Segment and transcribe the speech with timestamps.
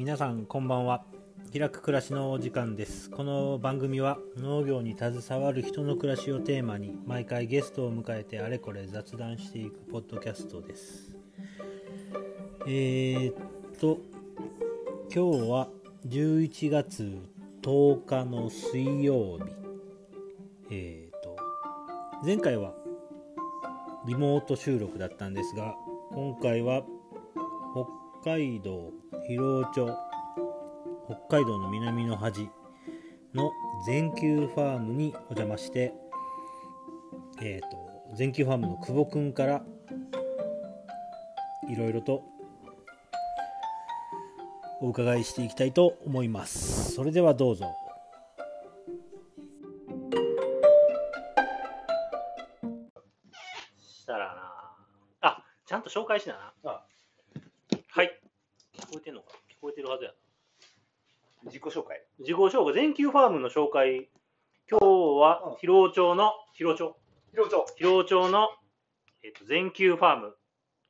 [0.00, 1.04] 皆さんこんばんは。
[1.52, 3.10] 開く暮らしのお時間です。
[3.10, 11.14] この番組は農業に携わる人の暮らしをテーマに毎回ゲストを迎えてあれこれ雑談していくポッドキャストです。
[12.66, 13.34] えー、っ
[13.78, 13.98] と
[15.14, 15.68] 今日は
[16.08, 17.18] 11月
[17.60, 19.52] 10日の水曜日。
[20.70, 21.36] えー、っと
[22.24, 22.72] 前回は
[24.06, 25.74] リモート収録だったんですが
[26.12, 26.84] 今回は
[28.22, 28.92] 北海道
[29.30, 29.96] 広尾町
[31.28, 32.48] 北海道の南の端
[33.32, 33.52] の
[33.86, 35.94] 全球ファームにお邪魔して
[37.40, 39.62] えっ、ー、と全球ファームの久保くんから
[41.68, 42.24] いろいろと
[44.80, 46.92] お伺いしていきたいと思います。
[46.92, 47.72] それではどうぞ。
[53.78, 55.30] したらな。
[55.30, 56.84] あちゃんと紹介しななあ
[57.92, 58.20] はい
[58.90, 60.10] 聞こえてんのか聞こえてるはずや
[61.44, 61.82] 自己紹
[62.48, 62.56] 介。
[62.56, 64.08] 自己紹介全球ファームの紹介。
[64.70, 66.96] 今日は広尾町の広尾町。
[67.32, 67.74] 広尾町。
[67.76, 68.48] 広尾町の、
[69.22, 70.36] えっと全球ファーム。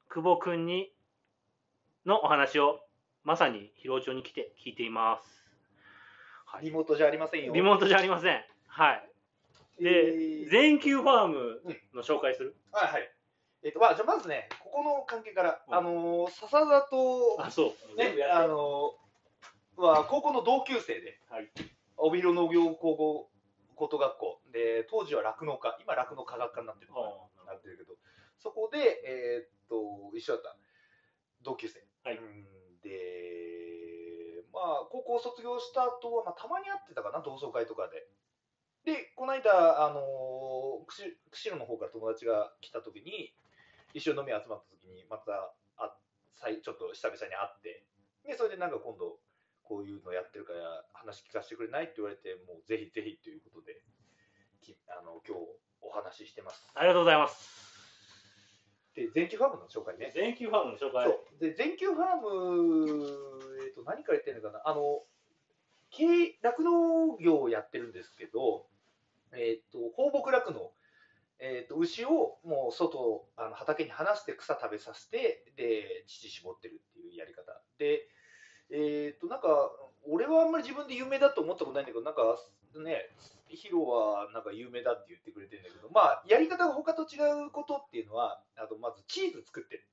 [0.09, 0.93] 久保くんに
[2.05, 2.81] のお話を
[3.23, 5.45] まさに広尾町に来て聞いています、
[6.47, 6.65] はい。
[6.65, 7.53] リモートじゃありませんよ。
[7.53, 8.45] リモートじゃありません。
[8.67, 9.83] はい。
[9.83, 10.51] で、えー。
[10.51, 11.61] 全球ファーム
[11.95, 13.11] の紹介する、はいはい。
[13.63, 15.75] えっ、と、まあ、じゃあまずね、ここの関係から、うん。
[15.75, 17.73] あのー笹田と、あそう。
[17.97, 19.10] 全ねあのー
[19.81, 21.51] は高校の同級生で、はい。
[21.97, 23.31] 帯広農業高校
[23.81, 24.41] 高等学校。
[24.53, 27.01] で、当時は酪農家、今酪農科学科になってるな。
[27.53, 27.97] なってるけど、
[28.39, 30.57] そこで、えーっと、一緒だった。
[31.43, 31.81] 同級生。
[32.05, 32.17] はい。
[32.17, 32.45] うん。
[32.83, 38.07] で、まあ、高校卒業した後は、まあ、たまに会ってたかな、同窓会とかで。
[38.85, 43.33] で、この間、あのー、釧釧路の方から友達が来た時に、
[43.95, 45.97] 一緒に飲み集まった時に、またあ
[46.37, 47.85] 再ちょっと久々に会って、
[48.25, 49.19] で、それでなんか今度、
[49.71, 53.79] こういうのやってるから話聞かせてくれないって言われて、もうぜひぜひということで、
[54.61, 55.47] きあの今日
[55.81, 56.67] お話ししてます。
[56.75, 57.71] ありがとうございます。
[58.97, 60.11] で、全球ファームの紹介ね。
[60.13, 61.07] 全球ファームの紹介。
[61.07, 61.39] そう。
[61.39, 63.07] で全球ファーム、
[63.63, 64.99] えー、と何から言ってるのかな、あの
[65.91, 68.67] 経営酪農業をやってるんですけど、
[69.31, 70.73] えー、と放牧酪農、
[71.39, 78.09] えー、と牛をもう外あの畑に放して草食べさせてで乳絞ってるっていうやり方で、
[78.73, 79.73] えー、となんか
[80.05, 82.37] 俺はあんまり自分で有名だと思ったことないんだけどなんか
[82.85, 83.09] ね
[83.49, 89.89] ヒロはなんか有名だって言ってくれてるんだけどまあやり方が他と違うことっていうのはあとまずチーズ作ってる。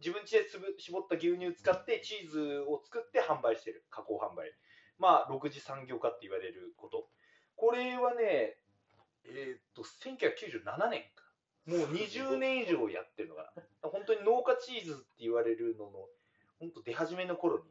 [0.00, 3.84] 自分家でつぶ絞った牛乳使ってチーズを作って販売してる。
[3.90, 4.48] 加工販売。
[4.98, 7.06] まあ6次産業化って言われること。
[7.54, 8.56] これはね
[9.28, 11.28] えーっと1997年か。
[11.66, 13.52] もう20年以上やってるのか
[13.84, 13.90] な。
[13.90, 16.08] 本当に農家チーズって言われるのの
[16.58, 17.64] 本当出始めの頃に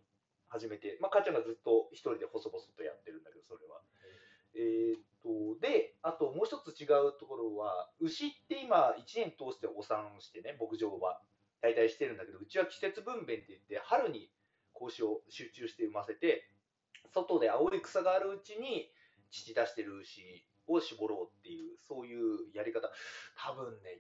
[0.50, 3.82] 始めてまあ母ちゃんがずっと一人で細々とやってるんだけどそれは。
[4.54, 11.22] えーっとであともう一つ違うところは牛って今1年通してお産してね牧場は。
[11.62, 14.32] 大体してるんだけどうちは季節分娩って言って春に
[14.72, 16.48] 子牛を集中して産ませて
[17.14, 18.90] 外で青い草があるうちに
[19.30, 20.22] 乳出してる牛
[20.68, 22.90] を絞ろうっていうそういうやり方。
[23.36, 24.00] 多分ね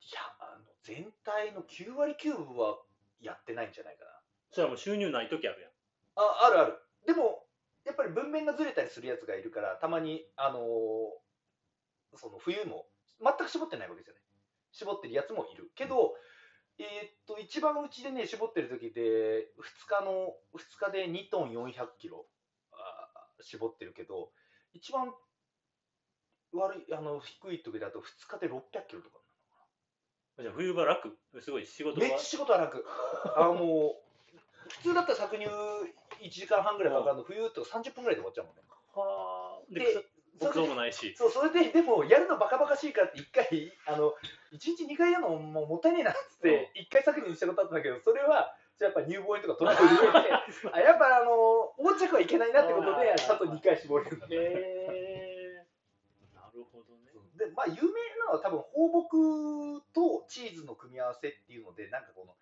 [0.00, 2.78] いやあの全体の9割9分は
[3.20, 4.10] やってないんじゃないかな。
[4.50, 5.69] そしたらもう収入ない時あるやん。
[6.40, 6.78] ああるある。
[7.06, 7.44] でも
[7.84, 12.86] やっぱり文面がずれたりするやつがいるからたまにあのーその冬も
[13.22, 14.20] 全く絞ってないわけですよね。
[14.72, 15.70] 絞ってるやつもいる。
[15.76, 16.16] けど
[16.78, 22.26] えーっと一番うちでね絞ってる時で2日の2日で2トン400キロ
[22.72, 24.30] あー絞ってるけど
[24.72, 25.12] 一番
[26.52, 29.18] 悪いあの低い時だと2日で600キロとか
[30.40, 31.16] じゃあ冬場楽？
[31.40, 32.84] すごい仕事がめっちゃ仕事は楽。
[33.36, 33.94] あも
[34.34, 35.46] う普通だったら搾乳
[36.22, 38.62] 1時間半ぐらいかかるの冬と30分ぐらいで終わっちゃうもんね。
[38.94, 39.72] はあ。
[39.72, 40.04] でで
[40.40, 41.14] 牧場もないし。
[41.16, 44.14] そう、それで、でも、やるのバカバカしいからって、一回、あの、
[44.50, 50.32] 一日二回やるのもうもったいねえなっつって、一回搾乳したことあったんだけど、それは、じゃあやっぱ乳房炎とかトラブル入れて、
[50.72, 55.66] あやっぱあの、横着はいけないなってことで、ちゃんと2回絞れるんだへえ。
[56.34, 57.12] なるほどね。
[57.36, 57.78] で、まあ、有名
[58.20, 62.34] なのは多分、放牧とチーズの組み合わせっていうので、なんかこの、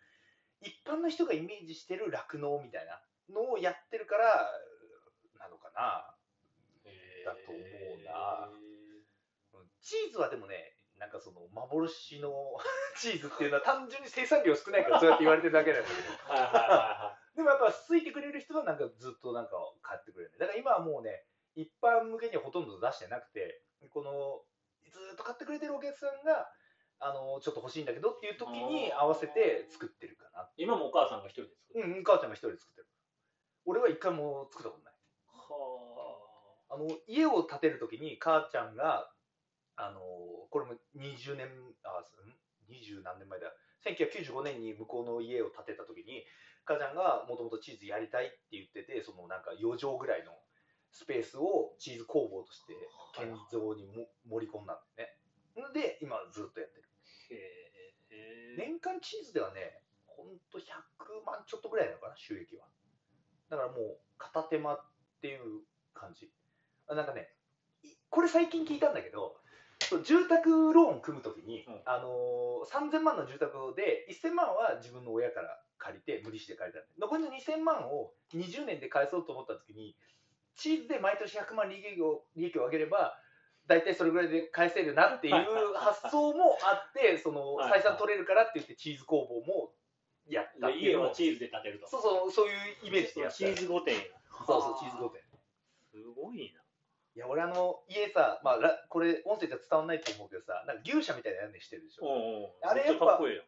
[0.61, 3.03] 一般の人がイメージしてる酪農みたいな
[3.33, 4.51] のをやってるから、
[5.39, 6.15] なのかな。
[7.25, 8.69] だと思うなうん
[9.83, 12.33] チーズはでもね、なんかその幻の
[12.99, 16.03] チーズっていうのは単純に生産量少ないからそうやって言われてるだけなんだけど、
[17.37, 20.39] でもやっぱついてくれる人はなんかずっとなんか買ってくれるね。
[20.39, 24.45] だから今はもうね、一般向けにはほとんど出してなくて、この
[24.91, 26.53] ずっと買ってくれてるお客さんが、
[27.01, 30.51] あのちょっと欲しいんだけどっていう時に合わせて作ってるかな。
[30.57, 32.89] い今もお母さんが一人で作るうん、うん母ちゃんが一人で作ってる。
[33.69, 34.95] 俺は一回も作ったことない。
[35.29, 35.45] は
[36.73, 39.13] あの家を建てるときに母ちゃんが、
[39.77, 40.01] あの
[40.49, 41.53] これも20年、
[41.85, 42.01] あ、
[42.73, 43.53] 二十何年前だ、
[43.85, 46.25] 1995年に向こうの家を建てたときに、
[46.65, 50.33] 母ちゃんがもともとチーズやりたいって言ってて、そのなんか4畳ぐらいの
[50.91, 52.73] スペースをチーズ工房として
[53.13, 55.13] 建造にも盛り込んだんだよ
[55.61, 55.69] ね。
[55.69, 56.89] んで、今ずっとやってる。
[56.89, 57.35] あ。
[57.35, 58.57] へえ。
[58.57, 62.65] 年間チーズではね、ほんと100万ちょっとぐらいなのかな、収益は。
[63.51, 64.85] だからもう、片手間っ
[65.23, 65.63] ていう
[65.95, 66.31] 感じ。
[66.89, 67.29] あなんかね、
[67.83, 69.37] いこれ最近聞いたんだけど、
[70.05, 71.81] 住宅ローン組むときに、うん。
[71.87, 79.97] あのー3000万の住宅で、1000万は自分の親から借りて、無利子で借りた残りの2000万を20年で返そうと思ったときに、
[80.57, 83.17] チーズで毎年100万利益を利益を上げれば、
[83.67, 85.35] 大体それぐらいで返せるなっていう
[85.75, 89.73] 発想もあって、その採算取れるからって言って、チーズ工房も
[90.29, 91.89] やったっていうのも家はチーズで建てると。
[91.89, 93.37] そうそう、そういうイメージでやった。
[93.37, 93.97] チーズ御殿。
[94.47, 95.19] そうそう、チーズ御殿。
[95.91, 96.61] すごいな。
[97.17, 102.07] いや、俺あの、家さ、まあ、らこれ、音声じゃ伝わんないと思うけどさ、なんか牛舎みたいな屋根してるでしょ。
[102.07, 102.71] うんうん。
[102.71, 103.43] あれやっぱめちゃかっこいいよ。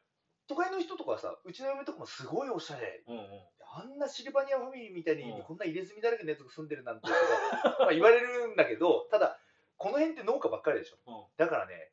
[0.49, 3.05] 都会の人とかさ、うちの嫁とかもすごいおしゃれ。
[3.07, 3.25] うんうん。
[3.73, 9.39] あんなシルバニアファミリーみたいに、うんこんな入れ墨だらけのやつが住んでるなんてとか まあ言われるんだけど、ただ、
[9.77, 10.99] この辺って農家ばっかりでしょ。
[11.07, 11.93] うんだからね、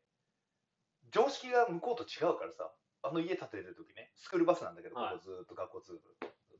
[1.11, 2.71] 常識が向こうと違うからさ、
[3.09, 6.01] あの家建てる時ね、スクールバスなんだけど、はいここずーっと学校通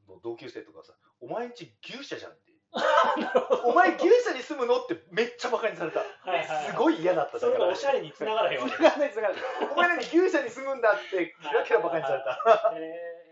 [0.07, 2.53] の同級生とかさ、お前んち牛舎じゃんって。
[3.63, 5.99] お前牛舎に住むのってめっちゃバカにされた。
[5.99, 7.39] はいはいはいすごい嫌だった。
[7.39, 7.99] それがおしゃれ。
[7.99, 8.75] れに繋がらへんわけ。
[8.75, 9.44] つながんないつながんない。
[9.71, 12.73] お前何牛舎に住むんだって、キラキラバカにされた。
[12.75, 13.27] へ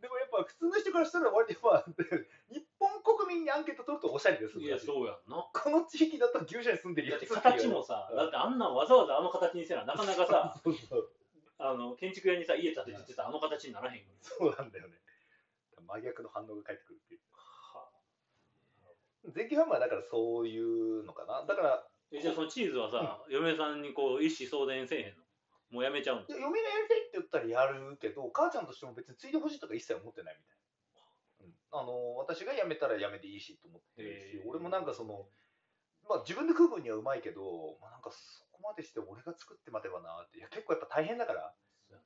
[0.00, 1.84] でもやっぱ普通の人からしたら割とまあ、
[2.50, 5.44] 日本国民にアンケート取るとおしゃれですーいや、そうやんな。
[5.52, 11.10] この地域だと牛舎に住んでるだってやつ形もさ、だってあんなんわざわざあの形にせな、なかなかさ、そうそう
[11.58, 14.04] あの建築屋にさ、家建てててさ、あの形にならへんよ。
[14.22, 14.94] そうなんだよね。
[15.86, 17.20] 真逆の反応が返ってくるっていう。
[17.32, 17.90] は
[19.34, 21.44] 全景ファンはだからそういうのかな。
[21.46, 25.22] だから、えじゃあそのチーズはさ、嫁さんにこう、一子相伝せえへんの？
[25.70, 26.22] もうやめちゃうの？
[26.28, 31.78] 嫁がやりたいって言ったらやるけど、母ちゃんとしても別に継いでほしいとか一切思ってないみたいな。
[31.78, 35.28] うん、あの私が辞めたら辞めていいしと思ってるし俺もなんかその、
[36.08, 41.54] まあ、自分で食う分にはうまいけど、まあ、なんかそこまでして俺が作って待てばなって、いや結構やっぱ大変だから、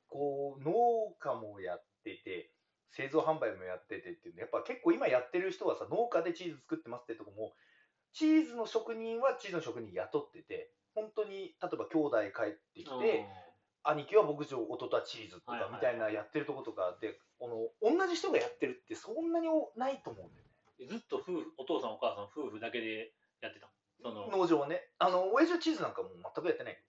[0.09, 0.73] こう農
[1.19, 2.53] 家もやってて、
[2.93, 4.41] 製造販売もやっててっていうの。
[4.41, 7.55] やっぱ結構今やってる人はさ、農家でチーズ作ってますってとこも、
[8.13, 13.27] チーズの職人はチーズの職人雇ってて、本当に例えば兄弟帰ってきて、
[13.83, 20.53] 兄貴は牧場、弟はチーズとかみたいなやってるとことかで、あの同じ人がやってるってそんなにないと思うんだよね。
[20.89, 23.71] ずっと夫婦、お父さんお母さん夫婦だけでやってた
[24.03, 24.29] その。
[24.29, 24.83] 農場はね。
[24.99, 26.85] あの、親父はチーズなんかもう全くやってない。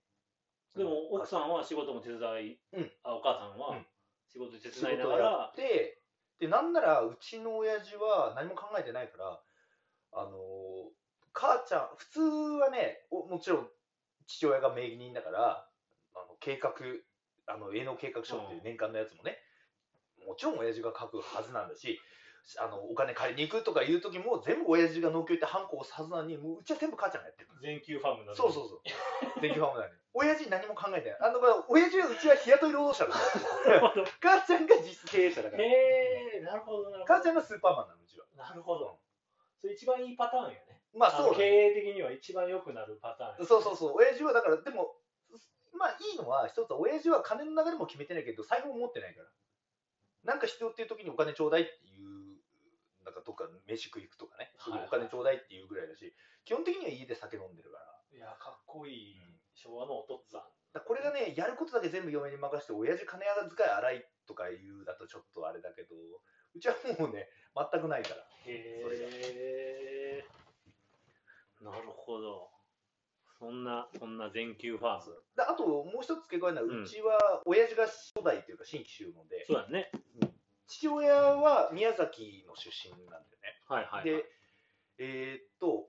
[0.76, 2.92] でも奥さんは仕事も手伝い、うん。
[3.04, 3.86] あお母さんはうん。
[4.28, 5.52] 仕事手仕伝いながら。
[5.54, 6.02] っ、て、
[6.40, 9.40] で、なんならうちの親父は何も考えてないから、
[10.14, 10.92] あの、
[11.32, 13.68] 母ちゃん、普通はね、おもちろん
[14.28, 15.70] 父親が名義人だから、
[16.16, 16.74] あの計画、
[17.46, 19.38] あの営農計画書っていう年間のやつもね、
[20.26, 22.00] もちろん親父が書くはずなんだし、
[22.60, 27.50] あのお金借りに行くとかいう時も全部親父が農協行ってハンコ押すはずなのに、もううちは全部母ちゃんがやってる。
[27.62, 28.82] 全休ファームなのそうそうそう。
[29.42, 29.94] 電気ファームだね。
[30.14, 31.20] 親父何も考えてない。
[31.22, 34.06] あの、まあ親父はうちは日雇い労働者だから。
[34.22, 35.64] 母ちゃんが実質経営者だから。
[35.64, 35.68] へ
[36.38, 38.26] えなるほどなるほ母ちゃんがスーパーマンなの、うちは。
[38.36, 39.00] どなるほど
[39.62, 41.72] それ一番いいパターンやねまあそうだ経ね。
[41.72, 43.94] 営的には一番良くなるパターンやそうそうそう。
[43.96, 44.96] 親父はだから、でも、
[45.72, 49.30] まあいいのは、一つは親父は金の流れも決めてないけど、財布も持ってないから。
[50.24, 52.33] なんか必要っていう時にお金ちょうだいっていう、
[53.06, 56.14] なんかどっか飯食い行くとかね、お金ちょうだいっていうぐらいだし、
[56.46, 58.18] 基本的には家で酒飲んでるから。
[58.18, 59.20] いやかっこいい。
[59.20, 59.40] うん。
[59.56, 60.42] 昭和のお父っつぁん
[60.82, 65.96] これがね、やることだけ全部嫁に任せて、親父金遣い荒いとかいうだとちょっとあれだけど、
[66.56, 67.30] うちはもうね、
[67.72, 68.16] 全くないから。
[68.46, 70.26] へえ
[71.62, 72.50] なるほど。
[73.40, 79.92] そんなそんな全休ファームであともう一つ付け加えるのは、ううんちは親父が初代というか新規収納で、そうだね
[80.74, 83.28] 父親は宮崎の出身なんだよね。
[83.68, 84.04] はいはいはい。
[84.06, 84.26] で、
[84.98, 85.88] えーっと、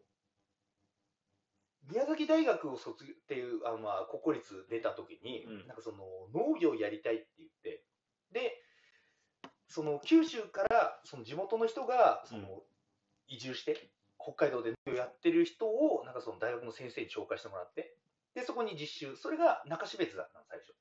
[1.88, 5.67] 宮崎大学を卒業っていう、あのまあ国公立出た時に、うん。
[5.67, 7.85] なんかその農業やりたいって言って、
[8.33, 8.62] で、
[9.69, 12.47] その九州からその地元の人がそのうん。
[13.26, 17.97] 移住して、北海道で農業やってる人をなんかその大学の先生に紹介してもらって、
[18.35, 20.75] で、そこに実習、それが中標津だったの、最初。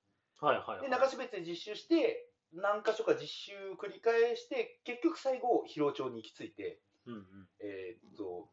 [0.44, 0.82] はいはいはい。
[0.82, 7.24] で、中標津で実習して、何箇所か実習繰り返して、結局最後、広尾町に行き着いて、うんうん。
[7.60, 8.50] えーっと、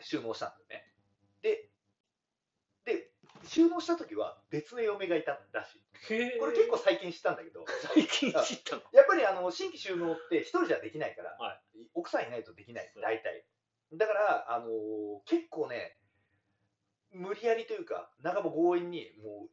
[0.00, 0.92] 収納したんだよね。
[1.42, 1.70] で、
[2.84, 3.10] で、
[3.44, 6.38] 収納した時は別の嫁がいたらしい。
[6.38, 7.64] これ結構最近知ったんだけど、
[7.94, 8.82] 最近知ったの？
[8.92, 11.60] やっぱりあの新規収納って一人じゃできないから、は
[11.94, 12.92] 奥さんいないとできない。
[13.02, 13.44] 大体。
[13.92, 14.70] だから、あのー
[15.26, 15.96] 結構ね
[17.12, 19.50] 無理やりというかなんかもう強引にもう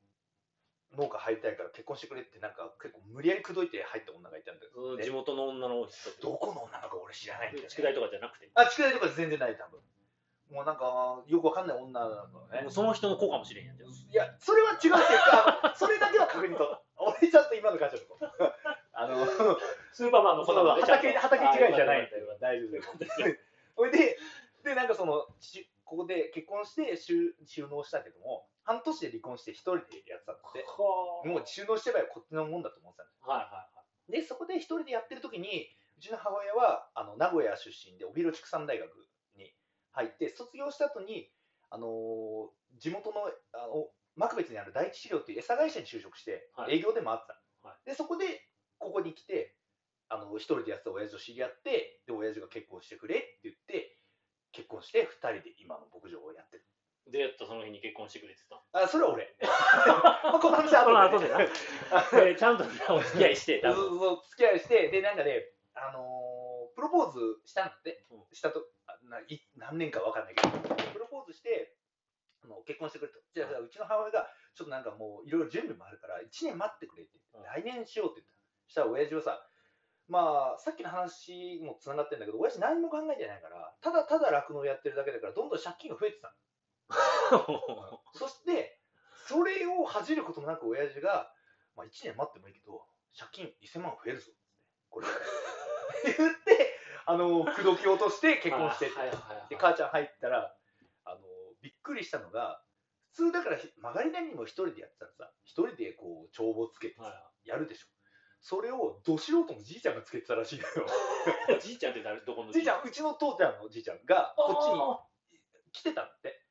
[0.97, 9.81] 農家入りたいから結婚してくれってなんか結構無理やり口説いて入った女がいたんだけど、地元の女の人どこの女の俺知らないんだよ、ね、宿題とかじゃなくて、あ宿題とか全然ない多分
[10.53, 13.79] もうなんかよくわかんない女なんだねもうその人の子かもしれんやんい
[14.13, 16.83] や、それは違うっていうか、それだけは確認と。
[16.97, 18.53] 俺ちゃんと今の感じだと。
[18.93, 19.25] あの、
[19.91, 22.38] スーパーマンの子だ畑、畑違いじゃないんあだよ。
[22.39, 23.35] 大丈夫だよ。
[23.75, 24.17] ほいで、
[24.63, 30.63] で、なんかその、しここで結婚して収収納したけども、半年で離婚して一人でやってたって。
[30.63, 31.27] はあ。
[31.27, 33.67] もう収納してばこっちのもんだと思ってたんですはいは
[34.10, 35.67] で、そこで一人でやってる時に、
[35.98, 38.89] うちの母親はあの名古屋出身で、帯広畜産大学
[39.36, 39.53] に
[39.91, 41.29] 入って、卒業した後に、
[41.70, 46.77] あのー地元のあの幕別にある第一飼料っていう餌会社に就職して、はい。
[46.77, 48.25] 営業で回ってたの、はで、そこで
[48.79, 49.55] ここに来て、
[50.10, 53.98] あの一人でやってた親父と知り合って、で、親父が結婚してくれって言って、
[54.51, 56.65] 結婚して、二人で今の牧場をやってる。
[57.07, 57.12] い。
[57.12, 58.62] 出会ったその日に結婚してくれてた。
[58.74, 59.36] あ、それは俺。
[59.41, 63.75] まあこの話は後で、ちゃんとお付き合いして、多分。
[63.75, 66.33] そうそう付き合いして、で、なんかね、あのー
[66.75, 70.50] プロポーズしたんだって、うんしたとあない何年かわかんないけど、
[70.91, 71.75] プロポーズして、
[72.43, 73.19] あの結婚してくれと。
[73.33, 78.33] じゃあ、じゃあうちの母親が、ちょっとなんかもういろいろ準備もあるから、1年待ってくれって言って、来年しようって言った。
[78.65, 79.48] そしたら親父はさ、
[80.07, 86.33] まあ、さっきの話もつながってるんだけど、親父何も考えてないから、ただただ酪農やってるだけだから、どんどん借金が増えてたの。
[88.13, 88.79] そして、
[89.27, 91.33] それを恥じることもなく親父が、
[91.75, 92.85] まあ、1年待ってもいいけど、
[93.17, 94.41] 借金1000万増えるぞって、
[94.89, 95.07] これ。
[96.17, 98.95] 言って、あの、口説き落として結婚してって
[99.50, 100.55] で、母ちゃん入ったら、
[101.05, 101.21] あの、
[101.62, 102.63] びっくりしたのが、
[103.12, 107.88] 普通だから曲がりなりにも一人でやってたらさ、一人でこう帳簿つけてさ、はやるでしょ。
[108.41, 110.88] それをど素人のじいちゃんがつけてたらしいのよ。
[111.57, 112.19] い じいちゃんって誰？
[112.21, 116.42] どこのじいちゃん、うちの父ちゃんのじいちゃんが、こっちに来てたんだって。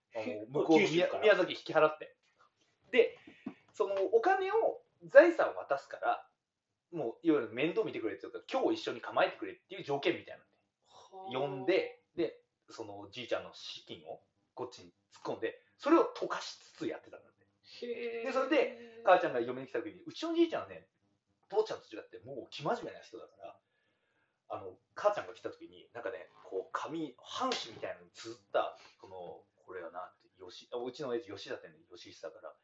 [0.50, 2.14] 向こう宮崎引き払って。
[2.90, 3.18] で、
[3.72, 6.26] そのお金を、財産を渡すから、
[6.92, 10.44] もういわゆる面倒見てくれっていうか、今日一緒に構えてくれっていう条件みたいな
[11.18, 12.38] ので、呼んで、で、
[12.70, 14.20] そのじいちゃんの資金を
[14.54, 17.46] こっちに突っ込んで、それを溶かしつつやってたんだって。
[17.86, 20.86] でそれで母ちゃんが嫁に来た時に、うちのじいちゃんはね、
[21.48, 23.56] 父ちゃんと違って、もう生真面目な人だから、
[24.48, 32.54] あの母ちゃんが来た時に、なんかね、こう紙、半紙みたいなのに綴った、この、これはなって、よしあうちの親父、吉田店で吉久だから、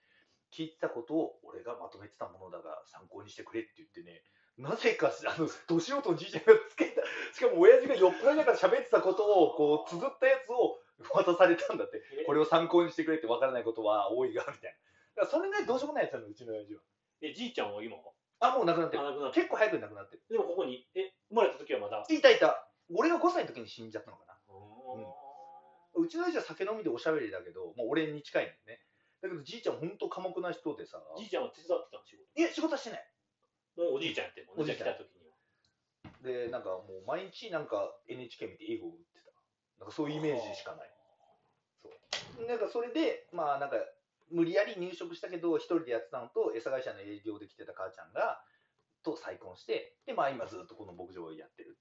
[0.53, 4.23] 聞いたことを俺がまとめてたものだが、参考にしてくれって言ってね、
[4.59, 7.03] なぜか、あの、ど素人のじいちゃんがつけた、
[7.33, 10.81] しかも親父が酔っ払いながら喋ってたことを、こう、綴ったやつを
[11.15, 12.03] 渡されたんだって。
[12.27, 14.77] これを参考にしてくれってわからないことは多いが、みたい
[15.17, 15.23] な。
[15.23, 16.83] だからそれね、どうしようもないやつなの、うちの親父は。
[17.23, 18.03] え、じいちゃんは今は
[18.41, 19.03] あ、もう亡くなってる。
[19.33, 20.23] 結構早くに亡くなってる。
[20.31, 22.05] でもここに、え、生まれた時はまだ？
[22.09, 22.69] いたいた。
[22.91, 24.35] 俺が5歳の時に死んじゃったのかな。
[24.49, 25.28] う
[25.95, 28.81] うちの親父は酒飲みでおしゃべりだけど、もう俺に近いんだよね。
[29.23, 31.03] だけどじいちゃんほんと寡黙な人でさ。
[31.17, 32.41] じいちゃんは手伝ってたの仕事。
[32.41, 33.15] いや、仕事はしてない。
[33.77, 35.35] もうおじいちゃんやってるもんね、おじいちゃん来た時には。
[36.23, 39.33] で、なんかもう毎日なんか NHK 見て英語を打ってた。
[39.79, 40.91] なんかそういうイメージしかない。
[41.83, 42.47] そう。
[42.47, 43.77] なんかそれで、まあなんか、
[44.31, 48.45] 無理やり入職したけど、一人でやってたのと、餌会社の営業で来てた母ちゃんが、
[49.03, 51.79] と再婚して、で、まあ今ずっとこの牧場をやってる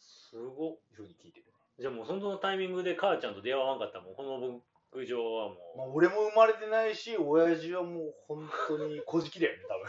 [0.00, 1.59] すごいうふうに聞いてるね。
[1.80, 4.60] じゃあもうそのタイミングで母ちゃんと出会わなかったらもうこの
[4.92, 9.88] 牧場はもう、まあ、俺も生まれてないし、親父はもう本当に小じきだよね、多分。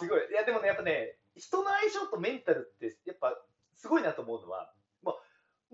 [0.00, 0.20] すごい。
[0.30, 3.34] いや、でもね、やっぱね、人の相性とメンタルって、やっぱ
[3.74, 4.72] すごいなと思うのは、
[5.02, 5.16] まあ、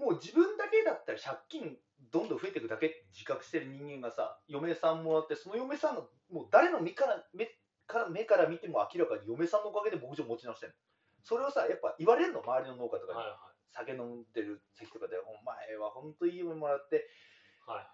[0.00, 1.76] もう自分だけだったら借金
[2.10, 7.46] どんどん増えていくだけって自覚してる人間がさ、嫁さんもらって、その嫁さんがもう誰の目から目
[7.86, 10.74] から目から見ても明らかに嫁さんのおかげで牧場持ち直してる
[11.22, 13.18] それをさ、やっぱ言われるの、周りの農家とかに。
[13.18, 13.52] はいはい。
[13.72, 17.08] 酒飲んでる席とかで、お前は本当いい嫁もらって、
[17.66, 17.86] はいはい。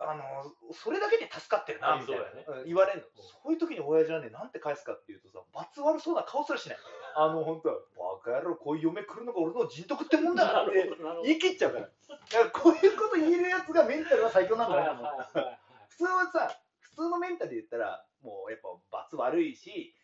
[0.00, 0.24] あの
[0.72, 2.62] それだけで助かってるなあみたいな、そうだね。
[2.64, 3.22] うん言われるの、うん。
[3.22, 6.78] そういう時に親父はね、なんて返すかっていうとさ、罰悪そうな顔すらしない。
[7.14, 7.68] あの、本当。
[7.68, 7.76] は、
[8.16, 10.90] バカ野郎、こういう嫁来るのが俺の人徳ってもんだなって
[11.24, 11.84] 言い切っちゃうから。
[11.84, 15.40] だからこういうこと言えるやつがメンタルは最強なんだはいなと
[15.88, 19.94] 普通はさ、普通のメンタルで言ったら、もうやっぱ罰悪いし、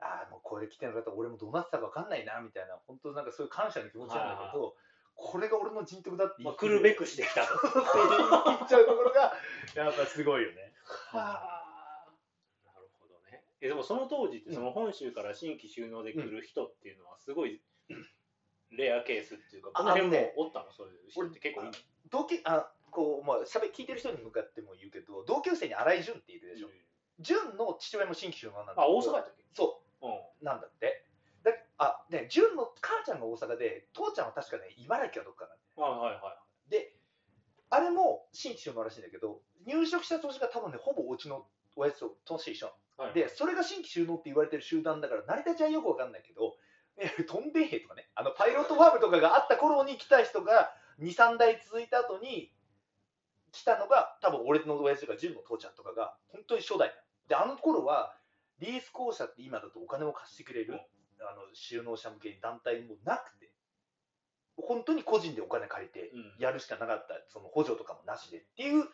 [0.00, 4.76] ああ、もうこれ来てなかったら俺もどうなってたか分かんないな、みたいな、本当なんかそういう感謝の気持ちなんだけど、
[5.14, 7.54] これが俺の人徳だって言まあ、い切る来るべくしてきたと。
[7.54, 7.68] って
[8.46, 9.34] 言っちゃうところが、
[9.74, 10.72] やっぱすごいよね。
[10.84, 12.12] はあ。
[12.64, 13.42] なるほどね。
[13.60, 17.60] えでもその当時ってその本州から新規収納で来る人っていうのはすごい
[18.70, 20.72] レアケースっていうか、あこの辺もおったの？
[20.72, 21.72] そういう人って結構いいの
[22.10, 26.68] 同級あこうまあしゃべ聞いてる人に向かっても言うけど同級生に新井淳っているでしょ
[27.18, 29.34] 淳の父親も新規収納なんだあ、大阪やったっ
[30.48, 31.04] なんだって
[31.44, 36.96] だあね、純の母ちゃんが大阪で、父ちゃんは確かね、茨城かどっかなんだよはいはいはで、
[37.70, 42.66] あれも新規収納らしいんだけど、入植した年が多分ね、ほぼうちの親父と年一緒。
[42.98, 43.14] いはい。
[43.14, 46.56] で、それが新規収納って言われてる集団だから、成り立ちはよくわかんないけど、
[46.96, 52.52] えトンベイ兵とかね、あのパイロットファームとかがあった頃に来た人が2、3代続いた後に
[53.52, 56.92] 来たのが、多分俺の親父とか純の父ちゃんとかが、本当に初代。
[57.28, 58.17] で、あの頃は、
[58.60, 60.80] リース公社って今だとお金を貸してくれる、
[61.20, 63.50] あの収納者向けに団体もなくて、
[64.56, 68.84] 本当に個人でお金借りてうんやるしかなかった、その補助とかもなしでっていう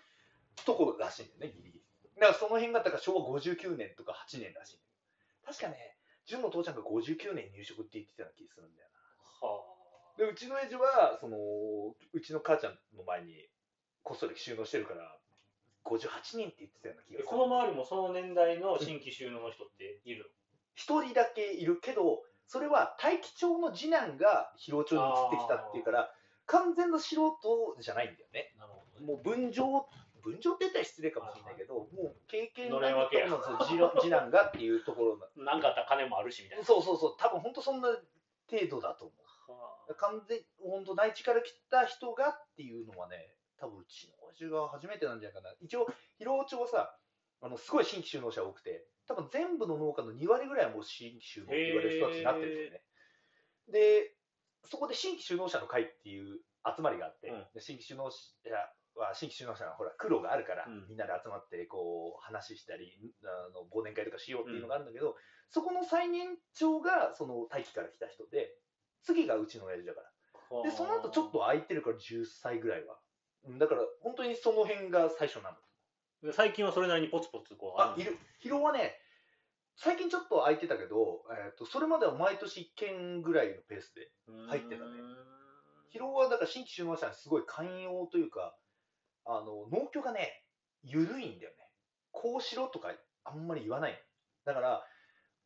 [0.67, 1.85] ところらしいんだよね、ギリギリ。
[2.21, 4.95] だからその辺がだから昭和59年とか8年らしいんだよ。
[5.47, 8.89] 確かね、純の父ちゃんが59年入職って言ってたような気がするんだよ
[9.41, 9.65] は
[10.19, 10.25] な。
[10.27, 11.37] で、うちの親父は、その、
[12.13, 13.49] うちの母ちゃんの前に
[14.03, 15.19] こっそり収納してるから、
[15.85, 17.29] 58年って言ってたような気がする。
[17.29, 20.33] あこの周りもその年代の新規収納の人っている
[20.75, 26.11] 一人だけいるけど、それは大樹町の次男が広尾町に移ってきたっていうから、
[26.47, 28.53] 完全な素人じゃないんだよね。
[28.59, 29.07] のなるほどね。
[29.07, 29.87] もう分譲、
[30.23, 36.65] 分譲って言ったら失礼かもしれないけど、もう経験のれん分けやの次男次男がっていうところななんかあったら金もあるしみたいな。
[36.65, 37.89] そうそうそう、多分本当そんな
[38.51, 39.15] 程度だと思
[39.57, 39.95] はう。
[39.95, 45.55] 完全、本当内地から来た人がっていうのはね、多分うちの親父が初めてなんじゃないかな。
[45.61, 45.87] 一応、
[46.19, 46.99] 広尾町はさ、
[47.41, 52.83] あのすごい新規収納者多くて、多分全部の農家の2割ぐらいはもう新規収納って言われる人たちになってるんですよね。
[53.69, 54.17] で、
[54.65, 57.45] そこで新規収納者の会っていう集まりがあって、うん。
[57.55, 58.19] で新規収納者
[58.97, 60.89] は新規収納者はほら苦労があるから、うん。
[60.89, 65.17] みんなで集まってこう話したりあの忘年会とかしようっていうのがあるんだけど、
[65.51, 68.57] そこの最年長がその大気から来た人で
[69.03, 70.09] 次がうちの親父だから。
[70.09, 72.95] あでその後ちょっと空いてるから10歳ぐらいは。
[72.95, 73.04] うん
[73.59, 75.59] だから本当にその辺が最初なんだ
[76.23, 78.17] で最近はそれなりにポツポツこうあいる。
[78.43, 78.97] 疲労はね
[79.77, 84.09] 最近ちょっと空いてたけど、えー、とそれまでは毎年1件ぐらいのペースで
[84.49, 84.91] 入ってたね。
[85.95, 88.57] 疲労はだから新規収納者にすごい寛容というか
[89.27, 90.43] あの農協がね
[90.83, 91.57] 緩いんだよね。
[92.13, 92.93] こうしろとか
[93.25, 93.99] あんまり言わないの。
[94.45, 94.83] だから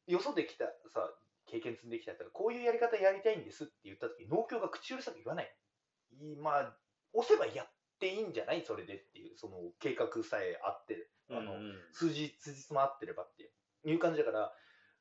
[0.07, 1.11] よそで来たさ
[1.47, 5.53] 経験積んできた人がこういうやり方やりたいんですって言った時農協が口うるさく言わない。
[6.13, 6.77] いいまあ
[7.15, 7.65] 押せばや。
[7.65, 7.67] っ
[7.99, 8.63] ていいんじゃない？
[8.65, 11.59] それでっていうその計画さえあってあの、うん。
[11.59, 13.43] うん数日数日も合ってればって
[13.85, 13.99] いう。
[13.99, 14.53] 感じだから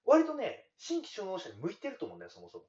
[0.05, 2.65] 割とね新規収納者に向いてると思うんだよそもそも。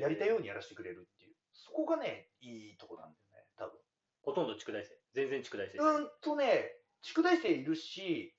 [0.00, 3.70] やりたいようにやらせてくれるっていう、そこがね、いいとこなんだよね、多
[4.22, 4.96] ほとんど畜大生。
[5.12, 5.94] 全然畜大生分。
[5.94, 6.72] うーんとね、
[7.02, 8.34] 畜大生いるし、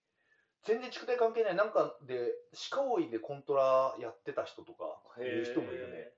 [0.63, 2.33] 全然畜大関係ない、なんかで、
[2.71, 6.11] 鹿追いでコントラやってた人とか、いう人もいるね。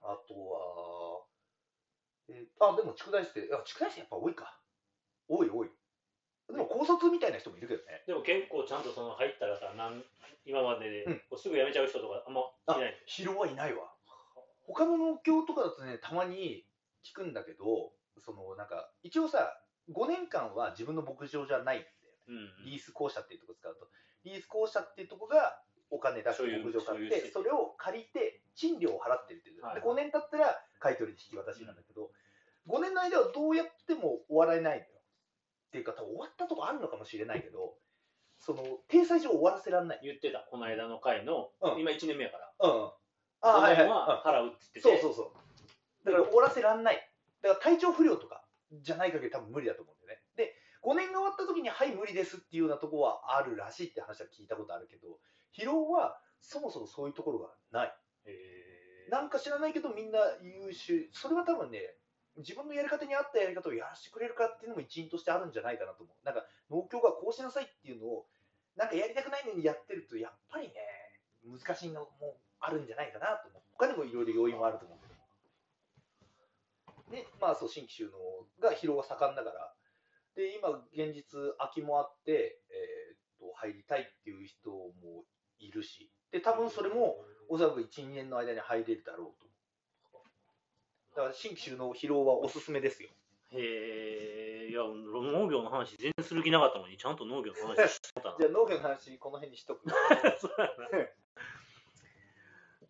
[0.00, 0.60] あとは、
[2.28, 4.58] えーあ、でも畜大生、あ畜大生やっぱ多いか。
[5.28, 5.68] 多い多い。
[6.48, 8.04] でも高卒みたいな人もいるけどね。
[8.06, 10.04] でも結構ちゃんとその入ったらさなん
[10.44, 13.94] 今まででうんこうすぐ辞めちゃう人とかあんまあいない疲労はいないわ。
[14.66, 16.64] 他の農協とかだとね、たまに
[17.04, 17.92] 聞くんだけど、
[18.24, 19.52] そのなんか、一応さ、
[19.92, 21.88] 5年間は自分の牧場じゃないんだよね。
[22.28, 23.88] うんうんリース公社っていうところ使うと、
[24.24, 25.60] リース公社っていうところが
[25.90, 29.62] お金出して牧場買って、それを借りて、賃料を払ってるっていう。
[29.62, 32.10] はいで、5年経ったら買い取りで引き渡しなんだけど、
[32.68, 34.84] 5年の間はどうやっても終わらないのよ。
[35.68, 37.72] っていうか、多分終わったとこあるのかもしれないけど、
[38.38, 40.00] その、体裁上終わらせられない。
[40.04, 42.90] 言ってたこの間の回の、うん今1年目やからうん。
[43.40, 43.88] あはいはい。
[43.88, 46.04] は払うって言っててそうそうそう。
[46.04, 47.10] だから終わらせらんない。
[47.40, 50.22] だから体調不良とかじゃない限り多分無理だと思うんだよね。
[50.36, 55.16] で、5年が終わった時に、はい、無理ですっていうようなとこはあるらしいって話は聞いたことあるけど、
[55.56, 57.94] 疲労はそもそもそういうところがない。
[58.26, 58.73] へー
[59.10, 61.08] なんか知らないけどみんな優秀。
[61.12, 61.96] それは多分ね、
[62.36, 66.26] 自分のやり方に合ったやり方をやらせてくれるかっていうのも一因としてあるんじゃないかなと思う。
[66.26, 68.26] なんか農協がこうしなさいっていうのを、
[68.76, 70.74] なんかやりたくないのにやってると、やっぱりね、
[71.44, 73.62] 難しいのもあるんじゃないかなと思う。
[73.74, 75.06] 他にもいろいろ要因はあると思うけ
[77.12, 77.22] ど。
[77.22, 79.74] で、まあそう、新規収納が疲労が盛んだから、
[80.34, 85.24] で、今、現実、空きもあって、えーっと、入りたいっていう人も
[85.58, 89.48] いるし、で、多分それも、おそらく1、2年の間に入れるだろうと。
[91.16, 93.08] だから新規収納疲労はおすすめですよ。
[93.52, 99.86] へえ、いや、農業の話全然する気なかったのに、ちゃんと農業の話してたな じゃあ農業の話、この辺にしとく。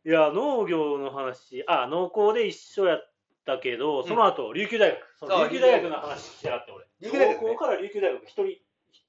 [0.07, 3.13] いや、農業の話、あ、農工で一緒やっ
[3.45, 5.17] たけど、その後、琉球大学。
[5.17, 6.87] そのあ琉球大学の話してなかった、俺。
[7.01, 8.47] 琉球大学ねから琉球大学一人、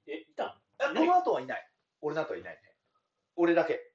[0.07, 1.71] え、いたこの後はいない。
[2.01, 2.61] 俺の後はいないね。
[3.35, 3.94] 俺だけ。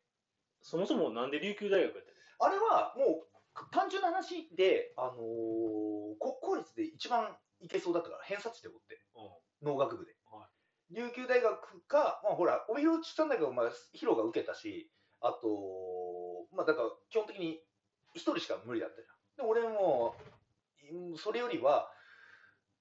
[0.62, 2.04] そもそもなんで琉球大学やっ
[2.38, 3.30] たあれはもう
[3.70, 9.00] 単純な話で、あのー国公立で一番いけそうだったから、偏差値で追って、
[9.62, 10.12] 農学部で。
[10.26, 10.48] は
[10.90, 17.60] 琉球大学か、まあほら、帯広畜産大学はまあ、ヒロが受けたし、あと、まあだから基本的に
[18.14, 19.46] 一人しか無理だったじゃん。
[19.46, 20.14] で、俺も、
[20.92, 21.90] うんそれよりは、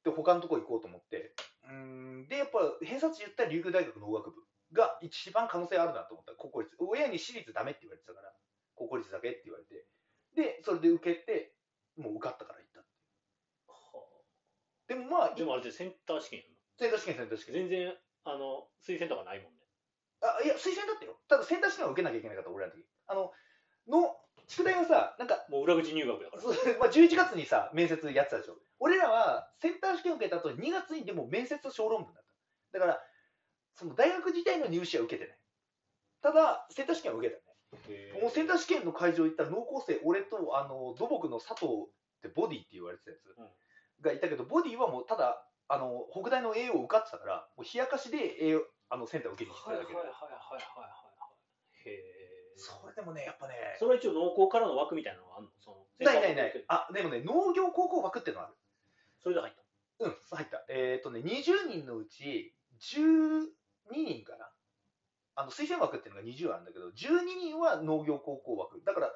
[0.04, 1.36] で、他のとこ行こうと思って、
[1.68, 6.34] うん、で、やっぱ偏差値言ったら琉球大学農学部が一番可能性あるなと思った。
[6.34, 6.76] 国公立。
[6.80, 8.34] 親に私立ダメって言われてたから、
[8.76, 9.86] 国公立だけって言われて、
[10.36, 11.54] で、それで受けて、
[11.98, 12.80] もう受かったから行った。
[14.88, 16.46] でもまあ、でもあれでセンター試験や
[16.80, 17.66] センター試験、センター試験。
[17.66, 17.94] ん全然、
[18.26, 19.60] あの、推薦とかないもんね。
[20.22, 21.20] あ、いや、推薦だったよ。
[21.28, 22.86] ただセンター試験は受けなきゃいけなかった、俺らの時。
[23.08, 23.32] あの、
[23.88, 24.16] の、
[24.48, 26.42] 宿題はさ、なんか、もう裏口入学だから。
[26.42, 28.58] そうまあ、11月にさ、面接やってたでしょ。
[28.80, 32.24] 俺らはセンター試験受けた後2月にでも面接と小論文だっ
[32.72, 32.80] た。
[32.80, 33.02] だから、
[33.80, 35.40] その大学自体の入試は受けてない。
[36.22, 38.22] ただ、センター試験は受けたね。
[38.22, 43.46] もうセンター試験の会場行ったら濃厚生、俺とあの土木の佐藤ってボディって言われてたやつうん
[44.02, 49.96] がいたけど、ボディはもうただ、あの北大の A を受かってたから、もう冷やかしで A あのセンター受けに来てただけで。
[49.96, 50.88] はいはいはいは
[51.86, 51.90] い。
[51.90, 52.54] へえ。
[52.58, 55.52] それでもね、やっぱね、それは一応農工からの枠みたいなのがあるの？
[55.60, 56.66] そのないないない。
[56.68, 58.58] あ、でもね、農業高校枠っていうのはある。
[59.20, 59.64] それで入った。
[60.06, 60.66] うん、入った。
[60.70, 63.59] えっ、とね、20人のうち12人かな。
[65.40, 68.84] あの推薦枠っていうのが20あるんだけど、12人は農業高校枠。
[68.84, 69.08] だから、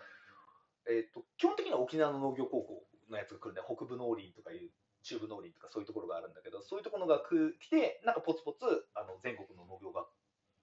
[0.87, 2.79] えっ、と、基本的には沖縄の農業高校
[3.11, 4.71] のやつが来るんで、北部農林とかいう、
[5.03, 8.63] 中部農林とかそういうところがあるんだけど、そういうところが来来て、なんかポツポツ、
[8.95, 10.07] あの全国の農業学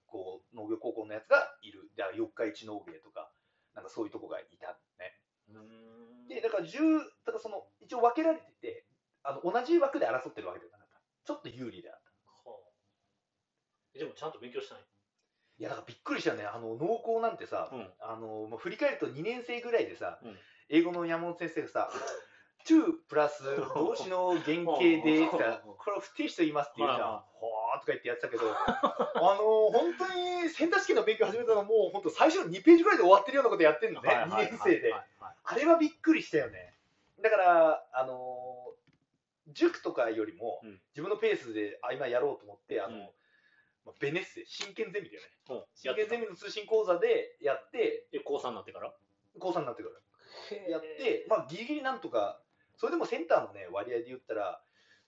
[0.09, 1.93] 校、農業高校のやつがいる。
[1.93, 3.29] だから四日市農芸とか、
[3.77, 5.13] なんかそういうとこがいたのね。
[5.53, 6.73] うんで、だから10、
[7.21, 8.85] だからその、一応分けられてて、
[9.21, 11.01] あの同じ枠で争ってるわけではなかった。
[11.21, 12.49] ちょっと有利であった。
[12.49, 14.83] はあでもちゃんと勉強したんや。
[15.61, 16.43] いや、だからびっくりしたよね。
[16.43, 20.35] あの、農工なんてさ、うんあの、もう振り返ると2年生ぐらいでさ、うん
[20.73, 21.89] 英語の山本先生がさ、
[22.65, 23.43] to プラス
[23.75, 27.11] 動詞の原型でさ、これを不定詞と言いますって言うじゃん。
[27.11, 34.93] はほーとか言ってやってたけど、 あの、本当にセンター試験の勉強始めたのもう本当最初の2ページぐらいで終わってるようなことやってるのね、2年生で。
[34.93, 36.73] あれはびっくりしたよね。
[37.21, 38.73] だから、あの
[39.47, 43.09] 塾とかよりもうん自分のペースであ今やろうと思って、あのうん
[43.85, 45.27] まあ、ベネッセ、真剣ゼミだよね。
[45.49, 48.93] うん真剣ゼミの通信講座でやって、え、高3になってから？
[49.39, 49.95] 高3になってから
[50.69, 52.41] やって、まあ、ギリギリなんとか、
[52.77, 54.61] それでもセンターのね、割合で言ったら、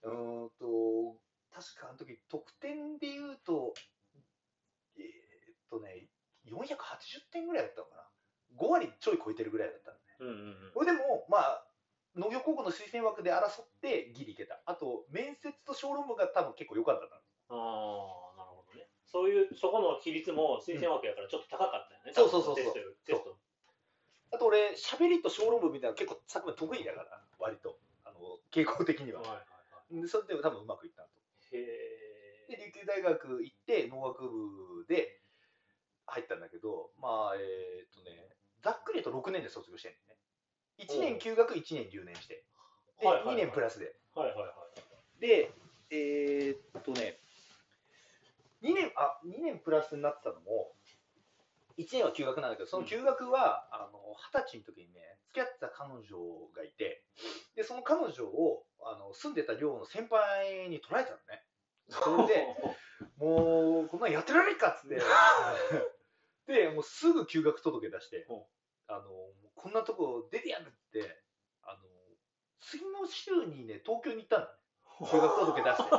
[0.03, 1.17] うーんと、
[1.53, 3.73] 確かあの時得点で言うと、
[4.97, 6.07] えーっとね、
[6.47, 8.09] 480点ぐらいだったのかな。
[8.57, 10.03] 5割ちょい超えてるぐらいだったのね。
[10.19, 10.85] うんうんうん。
[10.85, 11.65] でも、まあ、
[12.15, 14.61] 農業高校の推薦枠で争ってギリいけた。
[14.65, 17.21] あと、面接と小論文が多分結構良かったから。
[17.49, 18.22] ああ。
[19.13, 22.13] そういう、そこの比率も推薦枠やからちょっと高かったよね。
[22.13, 22.73] そうそうそうそう
[23.05, 23.37] テスト。
[24.33, 27.77] あと俺、喋りと小論文みたいなの結構作文得意だから、割と。
[28.03, 29.29] あの、傾向的にははい。
[29.29, 30.01] はいはい。
[30.01, 31.09] でそれで多分うまくいったと。
[31.53, 32.71] へで、え。
[32.73, 35.21] 琉球大学行って農学部で
[36.07, 40.17] 入ったんだけど、まあ、えーっとね、ざっくり言うと6年で卒業してんね。
[40.79, 42.43] 1年休学、1年留年して。
[42.99, 43.95] で、はいはいはい2年プラスで。
[44.15, 45.21] はいはいはい。
[45.21, 45.51] で、
[45.91, 47.19] えーっとね、
[48.63, 50.73] 2年、あ、2年プラスになってたのも、
[51.77, 53.99] 1年は休学なんだけど、その休学は、あの、
[54.31, 56.01] 20歳の時にね、付き合ってた彼女
[56.55, 57.03] がいて、
[57.55, 61.43] で、その彼女を、あの、住んでた寮の先輩に取られたのね。
[61.89, 62.47] それで、
[63.17, 65.01] もう、こんなんやってられるかっつって、
[66.47, 68.45] で、もうすぐ休学届出してうん、
[68.87, 71.23] あの、こんなとこ出てやるって、
[71.63, 71.81] あの、
[72.59, 74.59] 次の週にね、東京に行ったんだね。
[75.11, 75.89] 休学届出して。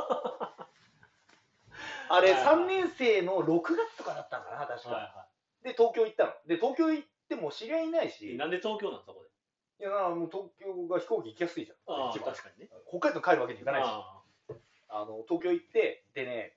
[2.09, 4.91] あれ、はいはい3年生の6月とかだったのかな、確か。
[4.91, 5.27] はいは
[5.63, 6.33] で、東京行ったの。
[6.47, 8.11] で、東京行っても知り合いいないい。
[8.11, 9.31] し、なんで東京なんそこで。
[9.85, 11.79] いや、なもう東京が飛行機行きやすいじゃん。
[11.93, 12.71] ああ、一番確かにね。
[12.89, 13.87] 北海道帰るわけにいかないし。
[13.89, 14.23] あ
[14.89, 16.57] あの、東京行って、でね、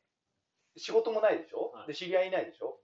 [0.76, 2.80] 仕事もないでしょ、はいで、知り合いいないでしょ？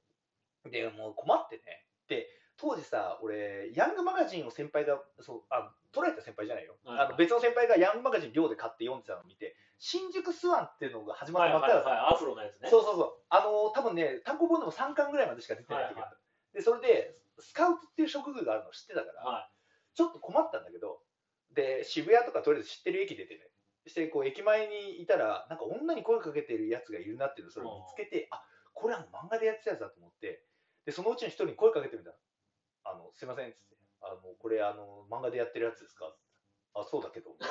[0.66, 1.86] で、もう困ってね。
[2.08, 6.78] で、当時さ、俺、ヤングマガジンを先輩が、そう、あ、捉えた先輩じゃないよ。
[6.84, 11.90] はいはいあの別の先輩がヤングマガジン寮で買って読んでたのを見て、新宿スワンっていうのが始あまったばっかりだった。
[11.90, 12.16] のはいはいはい。
[12.16, 12.70] アフロのやつね。
[12.70, 13.26] そうそうそう。
[13.28, 16.18] あの多分ね、単行本でも3巻ぐらいまでしか出てない時だった。
[16.54, 19.52] で、それで、スカウトっていう職業があるの知ってたから、は
[19.94, 21.04] ちょっと困ったんだけど、
[21.52, 23.42] で、渋谷とかとりあえず知ってる駅出てね、
[23.86, 28.42] して、こう、駅前にいたら、なんか女に声かけてるやつがいるなっていうのをそれを見つけて、あ、
[28.72, 30.46] これは漫画でやってたやつだと思って、
[30.86, 32.16] で、そのうちの一人に声かけてみたら、
[32.86, 36.16] あの、すいません、つって、あの、これ、あの、漫画でやってるやつですか？
[36.76, 37.44] あ、そうだけど、って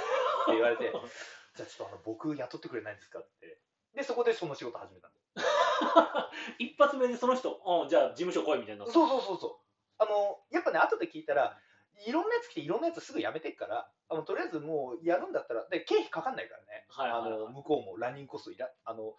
[0.49, 0.93] 言われて、
[1.57, 3.59] じゃあちょっとあの、僕雇ってくれないんですかって。
[3.95, 6.65] で、そこでその仕事始めたんだよい。
[6.73, 8.87] 一発目でその人、うん、じゃあ事務所来いみたいな。
[8.87, 10.03] そうそうそうそう。
[10.03, 11.59] あの、やっぱね、後で聞いたら、
[12.07, 19.15] いろんなやつ来て、いろんなやつすぐ辞めてっから、あのとりあえずもうやるんだったら、で経費かかんないからね、はいあの向こうもランニングコストいら、あの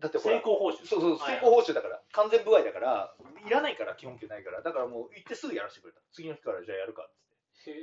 [0.00, 0.86] だってほら成、功報酬。
[0.86, 3.14] そうそう、はい成功報酬だから、完全部合だから、
[3.46, 6.00] いらないから、基本給ないから、だからもう行ってすぐやらせてくれた。
[6.12, 7.12] 次の日からじゃあやるかっ
[7.52, 7.70] つって。
[7.70, 7.74] へ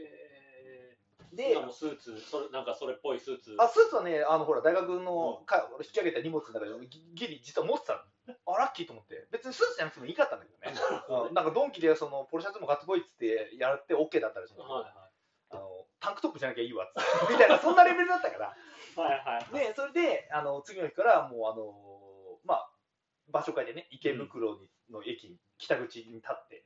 [1.34, 8.36] で今もスーツそれなんかそれっぽいスーツあスーツはね、あのほら大学のか引き上げた荷物の中でギギリ実は持ってたの。
[8.54, 9.28] あラッキーと思って。
[9.32, 10.76] 別にスーツじゃなくてもいいかったんだけどね。
[11.30, 14.94] うんなんかドンキでそのポロシャツも買ってこいっつってやって OK だったらしいんだけど、はい
[15.54, 18.56] あのタンクトップじゃなきゃいいわっつって みたいなそんなレベルだったから。
[18.96, 22.72] はいはいはいでそれであの次の日からもうあのまあ
[23.28, 26.66] 場所変えてね池袋に、の駅に北口に立って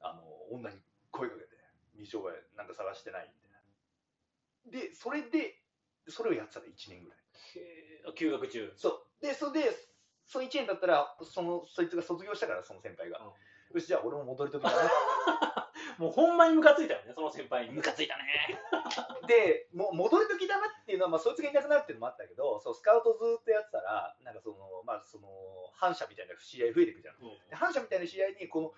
[0.00, 1.48] あの女に声かけて
[1.96, 3.47] 「未商売なんか探してない?」みたいな。
[4.70, 5.58] でそれで
[6.08, 7.18] それをやってたら1年ぐらい。
[7.56, 8.12] へー。
[8.14, 8.72] 休学中。
[8.76, 8.88] そ
[9.20, 9.26] う。
[9.26, 9.76] でそれで
[10.26, 14.76] その1年だったらそのそいつが卒業したからその先輩が、よしじゃあ俺も戻りときだね。
[15.98, 17.72] もうほんまにムカついたよねその先輩に。
[17.72, 18.60] ムカついたね。
[19.26, 25.28] でもう戻り時だなっていうのは、まあ、そいつがいなくなるっていうのもあったけどそうスカウトずっとやってたらなんかそのまあその
[25.74, 27.16] 反社みたいな知り合い増えていくじゃん。
[27.16, 27.48] うん。
[27.48, 28.74] で反社みたいな知り合いにこの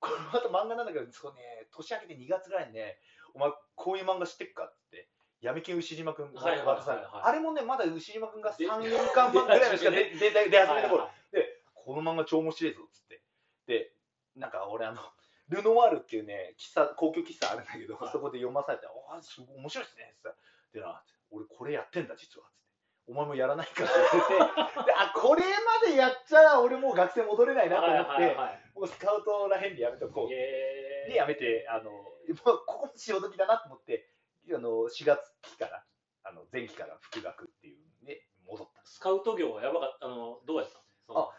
[0.00, 2.98] このまた漫画なんだけどそうね年明けて2月ぐらいにね
[3.34, 5.08] お前こういう漫画知ってっかって
[5.46, 13.22] 闇金牛島君はいはいはいあれもねまだ牛島君が3年間ぐらいのしか出出出出始めた頃で、この漫画超面白いぞっつって。
[13.66, 13.92] で、
[14.34, 15.00] なんか俺あの、
[15.48, 18.12] ルノワールっていうね、喫茶、高級喫茶あるんだけど、はい。
[18.12, 20.34] そこで読まされて、ああ、すごい面白いですねっつったら
[20.74, 22.46] でな、俺これやってんだ実は。
[22.46, 22.58] っつっ
[23.06, 23.12] て。
[23.12, 24.90] お前もやらないかって言って。
[24.90, 28.36] で、あ、これまでやっちゃ俺もう学生戻れないなと思って、
[28.74, 30.28] もうスカウトらへんでやめとこう。
[30.28, 34.10] で、やめて、あの、もうここも潮時だなと思って、
[34.54, 35.84] あの、4月期から、
[36.24, 38.80] あの、前期から復学っていうんで、戻った。
[38.84, 40.06] スカウト業はやばかった。
[40.06, 40.70] あのどうやっ
[41.08, 41.12] た？
[41.12, 41.30] のあ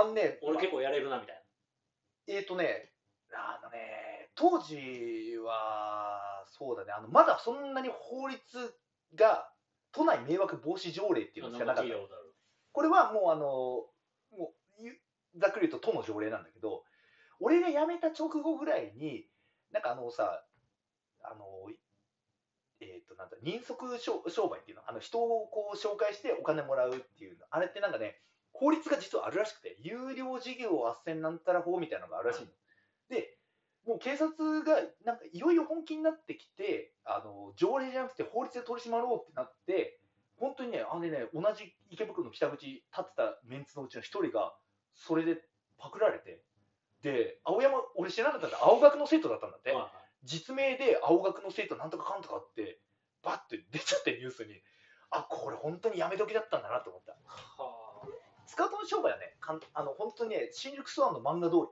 [0.00, 1.42] あのね、俺結構やれるなみたい
[2.28, 2.92] えーとね、
[3.32, 8.78] あのね、当時は、そうだね、あのまだそんなに法律
[9.14, 9.50] が、
[9.92, 11.94] 都内迷惑防止条例っていうなのしかなかった。
[11.94, 12.34] ことある。
[12.72, 13.40] これはもう、あの、
[14.38, 15.00] もう、ゆ
[15.36, 16.84] ざっくり言うと都の条例なんだけど、
[17.40, 19.26] 俺が辞めた直後ぐらいに、
[19.70, 20.44] なんかあのさ、
[21.22, 21.55] あの、えー
[23.16, 28.20] と、なんだ、人足商商売っていうの、あの人をこう紹介してお金もらうっていうの、あれってなんかね、
[28.52, 32.48] 法律が実はあるらしくて、有料事業斡旋なんたら法みたいなのがあるらしいの。
[33.10, 33.36] で、
[33.86, 34.74] もう警察が
[35.04, 40.00] なんかいよいよ本気になってきて、あの条例じゃなくて法律で取り締まろうってなって、
[40.38, 44.54] 本当にね、あのね、同じ池袋の北口立ってたメンツのうちの一人が、
[44.94, 45.42] それで
[45.78, 46.42] パクられて、
[47.02, 49.72] で、青山、俺知らなかったんだ、青学の生徒だったんだって。
[50.24, 52.80] 実名で青学の生徒なんとかかんとかって、
[53.26, 54.62] バッて出ちゃってニュースに、
[55.10, 57.12] あ、これ本当にやめ時だったんだなと思った。
[57.60, 57.74] は
[58.46, 61.62] スカウトの商売はね、かんあの本当にね、新宿スワンの漫画通り。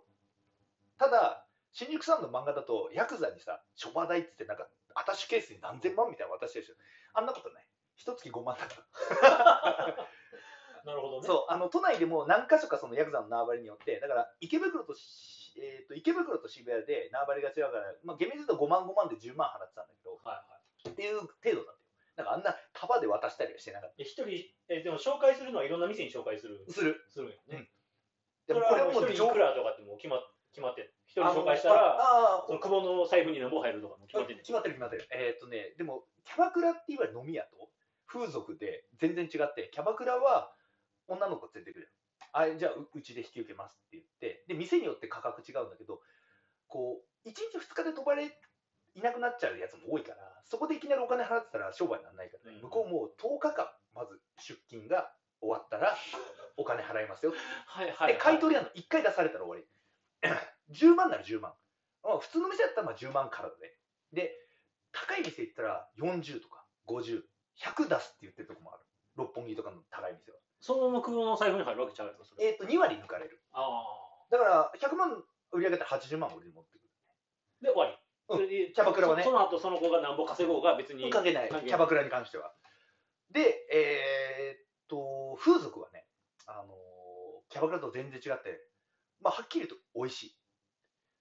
[0.99, 6.77] ただ、新宿スワンの漫画だと、ヤクザにさ、諸場代っつって、なんか、アタッシュケースに何千万みたいなの渡してるでしょ。
[7.15, 7.67] あんなことない。
[7.95, 8.75] 一月5万だか
[9.23, 9.63] ら。
[9.71, 10.09] あ
[10.85, 20.54] なるほどねそう、あの都内でも何か所かそのヤクザの縄張りによって、だから池袋とし、えー、と池袋と渋谷で縄張りが違うから、まあ、厳密に言うと5万5万で10万払ってたんだけど、はいはい
[20.91, 21.83] っていう程度だったよ。
[22.17, 26.73] なんかあんな束で渡したりはしてなかっえ一人えでも紹介するのはいろんな店に紹介するた。
[26.73, 27.03] する。
[27.11, 27.71] するんやね、
[28.47, 30.23] でそれはもこれももう一人いくらとかってもう決ま
[30.55, 35.09] 決まってん一人紹介したあらああその久保の財布に何本入るとかも決まってんねん決まってる決まってる。
[35.11, 37.71] えっ、とね、でも、キャバクラっていわゆる飲み屋と
[38.07, 40.55] 風俗で全然違って、キャバクラは
[41.09, 41.91] 女の子連れてくる
[42.33, 46.01] あじゃあううちで引き受けますって言って、で、店によって価格違うんだけど、
[46.67, 48.31] こう、1日2日で飛ばれ、
[48.95, 55.97] いなくなっちゃうやつも多いから、そこでいきなりお金払ってたら商売にならないからね、うん向こうもう10日間、まず出勤が終わったら、
[56.57, 59.65] お金払いますよってはいはい、で、買い取りなの、1回出されたら終わり。
[60.73, 61.53] 10万なら10万。
[62.03, 63.73] まあ、普通の店だったらまあ10万からだね。
[64.13, 64.33] で、
[64.93, 67.23] 高い店行ったら40とか50、
[67.59, 68.85] 100出すって言ってるとこもある。
[69.17, 70.39] 六本木とかの高い店は。
[70.61, 73.43] そのまま久保の財布に入るわけちゃうやろそれえっ、と、2割抜かれる。
[73.53, 73.85] あ
[74.31, 76.91] だから、100万売り上げたら80万俺に持ってくる。
[77.09, 77.13] あ
[77.63, 77.97] で終わり、
[78.29, 82.53] キャバクラはねそその後その子が何ぼ稼ごうが別に関係ない、キャバクラに関しては。
[83.33, 86.07] で、えーっと、風俗はね、
[86.47, 86.85] あのー
[87.51, 88.67] キャバクラと全然違って、
[89.23, 90.37] まあ、はっきり言うと美味しい。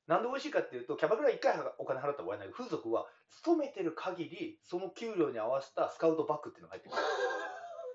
[0.07, 7.03] なんで美味しいかっていうと、キャバクラ1回お金払ったら終わりないけど、風俗は勤めてる限り、その給料に合わせたスカウトバッグっていうのが入ってくる。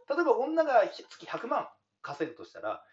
[0.17, 1.69] 例えば女がひ月100万
[2.01, 2.85] 稼ぐとしたら、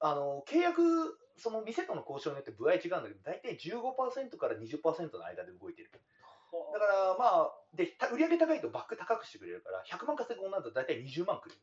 [0.00, 5.90] あの契約、その店との交渉によって部合違うんだけど、大体15%から20%の間で動いてる。
[5.90, 11.56] だからまあ、でた売り上げ高いとバック高くしてくれるから、100万稼ぐ女だと大体20万くる。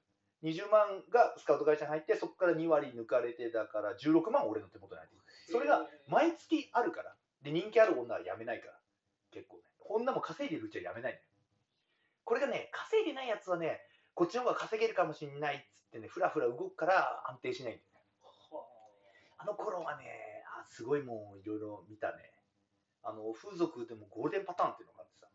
[0.43, 5.25] 20万がスカウト会社に入って、そこから2割抜かれて、だから16万俺の手元に入ってくる。
[5.51, 7.15] それが毎月あるから。
[7.41, 8.79] で、人気ある女は辞めないから。
[9.31, 9.63] 結構ね。
[9.89, 11.21] 女も稼いでるうちは辞めないね。
[12.23, 13.81] これがね、稼いでないやつはね、
[14.13, 17.96] こっちの方が稼げるかもしれないっつってね、ふらふら動くから安定しないんだよね。
[19.88, 22.36] はね、あすごいもういろいろ見たね。
[23.04, 25.28] あの風俗でもゴールデンパターンっていうのがあってさ。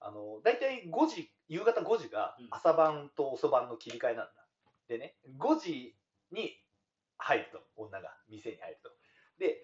[0.00, 2.48] あの大体5時夕方5時がうん。
[2.50, 4.44] 朝晩と遅番の切り替えなんだ、
[4.88, 5.94] でね5時
[6.32, 6.58] に
[7.18, 8.90] 入ると女が店に入ると。
[9.38, 9.62] で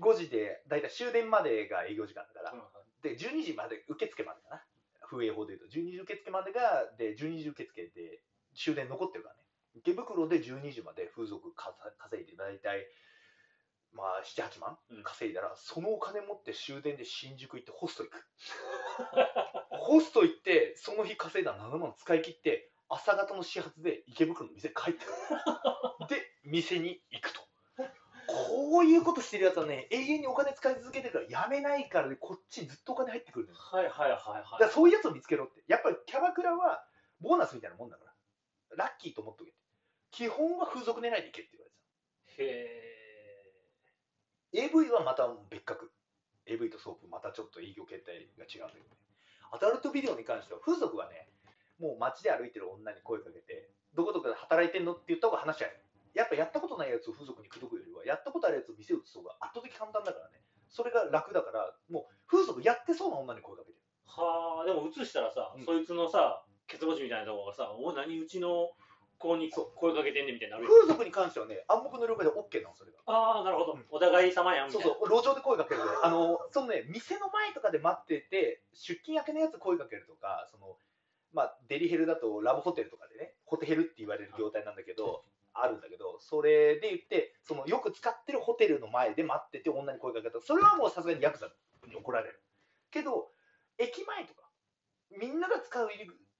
[0.00, 2.54] 5時で大体終電までが営業時間だから、
[3.02, 4.62] で12時まで受付までかな。
[5.10, 5.66] 風営法でいうと。
[5.66, 8.22] 12時受付までがで12時受付で
[8.56, 9.42] 終電残ってるからね。
[9.74, 12.86] 池袋で12時まで風俗稼いで大体
[13.92, 18.26] まあ78万うん稼いだら、そのお金持って終電で新宿行ってホスト行く
[19.70, 25.16] ホスト行ってその日稼いだ7万使い切って朝方の始発で池袋の店帰ってくる
[26.08, 27.40] で店に行くと
[28.26, 35.62] こういうことしてるやつはね永遠にお金使い続けてるからやめないからねこっちずっとお金入ってくるはいはいはいだはいからそういうやつを見つけろって。
[35.66, 36.84] やっぱりキャバクラは
[37.20, 38.12] ボーナスみたいなもんだから。
[38.76, 39.52] ラッキーと思っとけ。
[40.10, 42.91] 基本は風俗狙いでいけって言われてへた。
[44.52, 45.90] AV はまた別格。
[46.46, 49.00] AV とソープまたちょっと営業形態が違うんだけどね。
[49.52, 51.28] アダルトビデオに関しては風俗はね、
[51.78, 55.76] もう街で歩いてる女に声かけて、どこどこで働いてんのって言った方が話し合える。
[56.14, 60.40] やっぱやったことないやつを風俗に口説くよりは、やったことあるやつを店を移す方が圧倒的簡単だからね。
[60.68, 63.82] それが楽だから、もう風俗やってそうな女に声かけてる。
[64.12, 68.72] はあでも映したらさ、うんそいつのさケツ持ちみたいなとこがさ「お何うちの
[69.22, 72.98] 子に声かけてんねん」みたいになるよ風俗に関してはね、暗黙の了解で OK なの、それが。
[73.06, 75.86] ああなるほど、うんお互い様やんみたいうなそそう、路上で声かけるね。
[76.02, 80.76] あの、そのね、店の前とかで待ってて、出勤明けのやつ声かけるとか、その、
[81.32, 91.48] まあ、デリヘルだとラブホテルとかでね、ホテヘルって言われる業態なんだけど、あるんだけど、それで言って、そのよく使ってるホテルの前で待ってて女に声かけたそれはもうさすがにヤクザ
[91.86, 92.42] に怒られる。
[92.90, 93.30] けど、
[93.78, 94.48] 駅前とか、
[95.10, 95.88] みんなが使う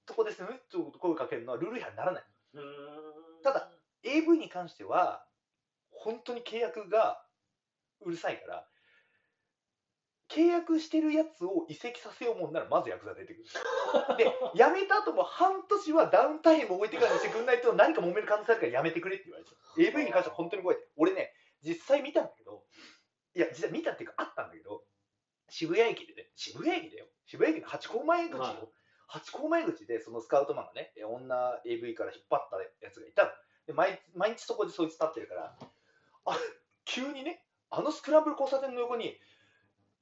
[0.05, 2.23] とこですねって声かけるのはルール違反にならない。
[3.43, 3.69] ただ
[4.03, 5.25] AV に関しては
[5.91, 7.23] 本当に契約が
[8.01, 8.67] うるさいから
[10.29, 13.45] 契約してるやつを移籍させようもんならまずヤクザ出てくる。
[14.17, 20.77] で辞めた後も半年はダウンタイム置いてからにしてくんないと何か揉める可能性あるからやめてくれって言われて AV に関しては本当に怖い。
[20.95, 22.65] 俺ね実際見たんだけど
[23.35, 24.83] いや実際見たっていうかあったんだけど
[25.49, 27.07] 渋谷駅でね渋谷駅だよ。
[27.25, 28.71] 渋谷駅の八甲前口よ、
[29.13, 33.29] はい八甲前口でそのスカウトマンがねえ女 AV から引っ張ったやつがいたの。
[33.67, 35.55] で毎毎日そこでそいつ立ってるから
[36.25, 36.37] あ
[36.85, 39.15] 急にねあのスクランブル交差点の横に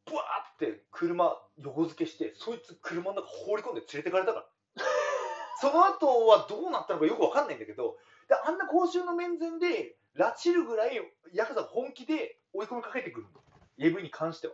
[0.06, 0.24] ブワー
[0.56, 4.46] って車横付けしてそいつ車の中放り込んで連れてかれたから。
[5.60, 7.98] その後はどうなったのかよくわかんないんだけど
[8.28, 11.00] であんな公衆の面前で拉致るぐらい
[11.34, 13.44] ヤクザが本気で追い込みかけてくるの。
[13.78, 14.54] AV に関しては。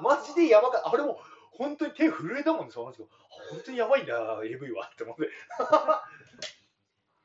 [0.00, 0.90] マジでやばかった。
[0.90, 1.20] あれも
[1.56, 3.04] 本当に手震えたもんですよ話が
[3.50, 5.24] 本当にやばいんだ AV はって思って。
[5.24, 5.28] へ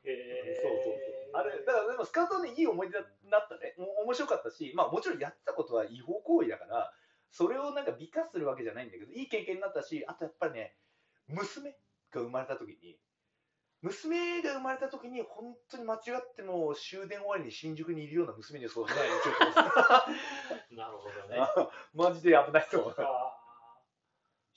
[0.04, 0.94] えそうそうそう。
[1.32, 3.74] あれだからでもスカウトはねいい思い出になったね。
[3.78, 6.92] も面白かったしまあもちろんやってたことは違法行為だから
[7.30, 10.74] それをなんか美化するわけじゃないんだけどいい経験になったしあとやっぱりね
[11.28, 11.70] 娘
[12.10, 12.98] が生まれた時に
[13.82, 19.14] 娘が生まれた時に本当に間違っても終電終わりに新宿にいるような娘には育てないよ
[20.76, 21.40] なるほどね。
[21.94, 22.94] マジで危ないと思う。
[22.98, 23.39] あ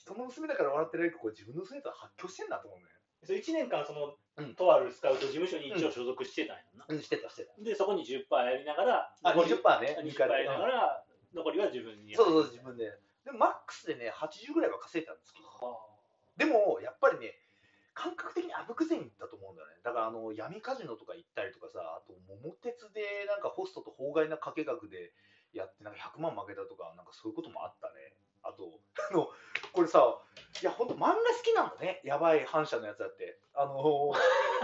[0.06, 2.86] 人の娘だから笑ってないけどこれ自分の娘と発狂してんだと思うね。
[3.24, 4.56] ーそれ1年間その、うん。
[4.56, 7.02] とあるスカウト事務所に一応所属してたんやんな、うん。
[7.02, 7.56] してたしてた。
[7.64, 9.98] でそこに10%やりながらあ残り20%ね。
[10.04, 12.92] 20%やりながら残りは自分にそうそう自分で。
[13.24, 15.48] でもマックスでね80ぐらいは稼いだんですけど。
[15.48, 15.80] は
[16.36, 17.40] でもやっぱりね
[17.94, 19.80] 感覚的にあぶく銭だと思うんだよね。
[19.84, 25.14] だからあの闇カジノとか行ったりとかさあと桃鉄でなんかホストと法外な掛け額で
[25.54, 28.80] やってなんか100万負けたとかなんかそういうこともあったねあと
[29.12, 29.30] あの
[29.72, 30.20] これさ
[30.62, 32.00] いや本当漫画好きなんだね。
[32.04, 33.40] やばい反社のやつだって。
[33.56, 34.14] あの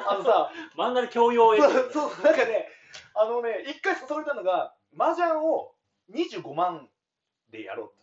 [0.07, 1.93] あのさあ 漫画で教養を得て。
[1.93, 2.69] そうそうなんかね
[3.15, 5.73] あのね一回誘われたのが麻雀を
[6.11, 6.89] 25万
[7.49, 7.99] でやろうと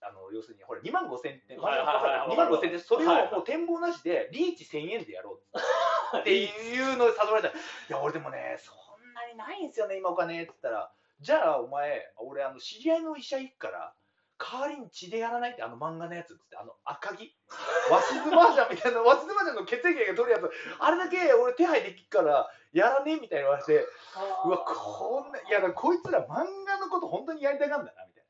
[0.00, 6.30] あの要するにほら2万5千点はいはいはい2万5千点それをもう展望なしでリーチ1000円でやろうって。
[6.32, 7.48] いうので誘われた。
[7.48, 7.56] ら「い
[7.88, 13.94] や俺でもねそんなにないんですよね今お金」って言ったら「じゃあお前俺あの知り合いの医者行くから
[14.38, 17.34] 代わりに血でやらないってあの漫画のやつ」っつってあの赤木？
[17.90, 20.50] 和室麻雀みたいな和室麻雀の血液が取るやつ。
[20.78, 23.86] あれだけ俺手配できるからやらねえみたいに言われて
[24.46, 28.24] うわこんないやだこいつら漫画のこと本当にやりたがんだなみたい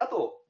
[0.00, 0.06] な。
[0.06, 0.42] あと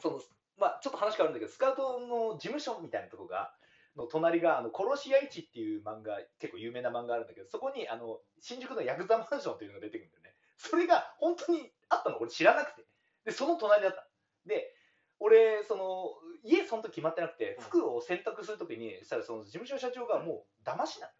[0.00, 0.20] その
[0.58, 3.52] まあちょっと話変わるんだけどスカウトの事務所みたいなとこが
[3.96, 10.34] の隣があの殺し屋市っていう漫画結構有名な漫画あるんだけどそこにあの新宿のヤクザマンションっていうのが出てくるんだよね。
[10.56, 12.18] それが本当にあったの？
[12.20, 12.86] 俺知らなくて。
[13.28, 14.08] でその隣だった。
[14.48, 14.72] で
[15.20, 17.64] 俺その家その時決まってなくてうん。
[17.64, 21.12] 服を洗濯する時にそしたらその事務所の社長がもう騙しなの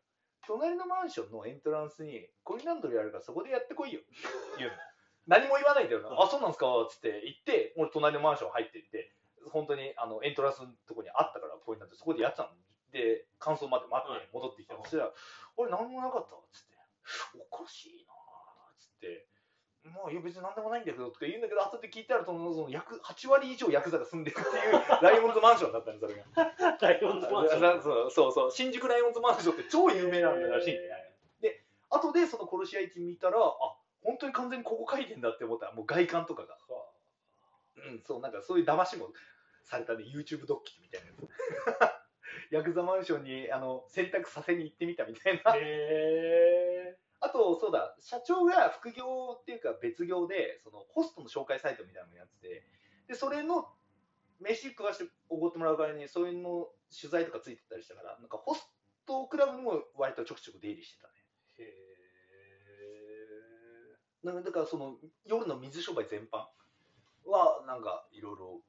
[0.47, 4.01] 隣のマンションのエントランスにコインランドリーあるからそこでやってこいよ。
[4.57, 4.77] 言うの
[5.27, 6.23] 何も言わないんだよな、うん。
[6.23, 6.73] あそうなんですか？
[6.81, 9.13] っつって行って俺隣のマンション入ってって
[9.53, 12.57] 本当にあのエントランスのとこにあったからこういうなってそこでやってたの。
[12.89, 14.85] で感想まで待って戻ってきたの、うん。
[14.89, 15.13] そしたら
[15.61, 16.73] 「俺何もなかった」っつって
[17.37, 18.17] 「おかしいな」っ
[18.81, 19.29] つって
[19.85, 26.77] 「まあいや別に何でもないんだけど」とか言うんだけど後で聞いたらそのそのヤク8割以上ヤクザが住んでるっていう ライオンズマンションだったんですそれが。
[26.81, 27.83] ライオンズマンション。
[27.83, 30.77] そうそうそう新宿ライオンズマンションって超有名なんだらしいん
[31.41, 33.53] で後でその殺し屋市見たらあ
[34.03, 36.57] 本当に完全にここ書いてんだって思ったらもう外観とかが。
[37.77, 39.13] うんそうなんかそういう騙しも
[39.63, 41.29] されたね YouTube ドッキリみたいなやつ。
[42.51, 45.53] ヤクザマンションにあの洗濯させに行ってみたみたいな。
[45.55, 52.65] へあとそうだ社長が副業っていうか別業でそのホストの紹介サイトみたいなのやってて
[53.09, 53.67] でそれの
[54.41, 58.63] 飯食わしておごってもらう代わりにそういうの取材とかついてたりしたからなんかホス
[59.07, 61.15] トクラブにも割とちょくちょく出入りしてたね。
[61.59, 61.67] えへ
[64.23, 66.47] なんかだからその夜の水商売全般
[67.29, 68.61] はなんかいろいろ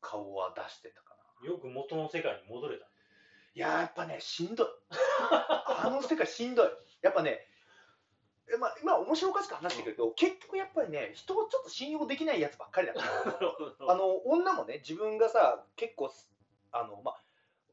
[0.00, 1.24] 顔は出してたかな。
[1.44, 4.66] えよく元の世界に戻れたいやーやっぱねしんどい。
[5.30, 6.68] あの世界しんどい。
[7.02, 7.40] やっぱね
[8.52, 13.06] えまあ、今面白おかしく話してるけど、結局やっぱりね人をちょっと信用できないやつばっかりだから。
[13.88, 16.10] あの女もね自分がさ結構
[16.72, 17.22] あのまあ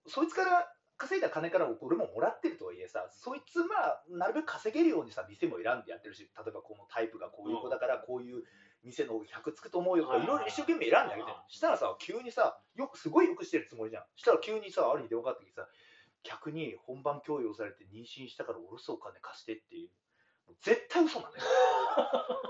[0.07, 8.43] そいつから稼いだ金から俺ももらってるとはいえさそいつまあなるべく稼げるようにさ店も選んでやってるし例えばこのタイプがこういう子だからこういう
[8.83, 11.35] 店の100つくと思うよとかはいいろいろ一生懸命選んであげてる。
[11.47, 14.03] したらさ急にさよくすごいよくしてるつもりじゃん。
[14.15, 15.67] したら急にさある日電話かかってきてさ
[16.23, 19.89] 客に本番強要されて妊娠したからおろすお金貸してっていう
[20.61, 21.43] 絶対嘘なんだよ。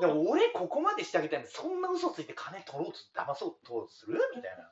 [0.01, 4.19] でも俺ここまでしてあげたいのにそんな嘘ついて金取ろうと騙そうとする？
[4.35, 4.71] みたいな。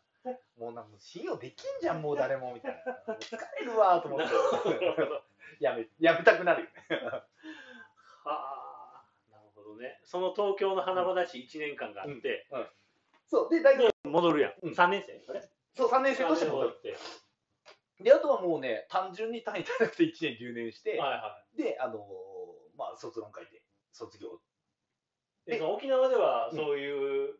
[0.60, 2.54] もうなんか信用できんじゃんもう誰も。
[2.54, 3.16] みたいな。
[3.16, 4.28] 疲れるわと思って。
[5.60, 6.74] やめやめたくなるよね。
[7.06, 7.26] は
[8.26, 10.02] あなるほどね。
[10.04, 12.48] その東京の華々しい1年間があって、
[13.30, 14.74] そうで大学戻るやん、うん。
[14.74, 15.22] 3年生？
[15.78, 16.48] そう3年生として。
[16.48, 16.98] 戻るって。
[18.04, 22.00] であとはもうね単純に単位足らなくて1年留年して、はいはであのー
[22.80, 23.62] まあ卒論会で
[23.92, 24.40] 卒業。
[25.48, 26.88] いでその沖縄ではそうい
[27.30, 27.36] う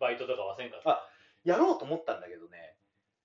[0.00, 1.08] バイトとかはせんかった、あ
[1.44, 2.76] やろうと思ったんだけどね。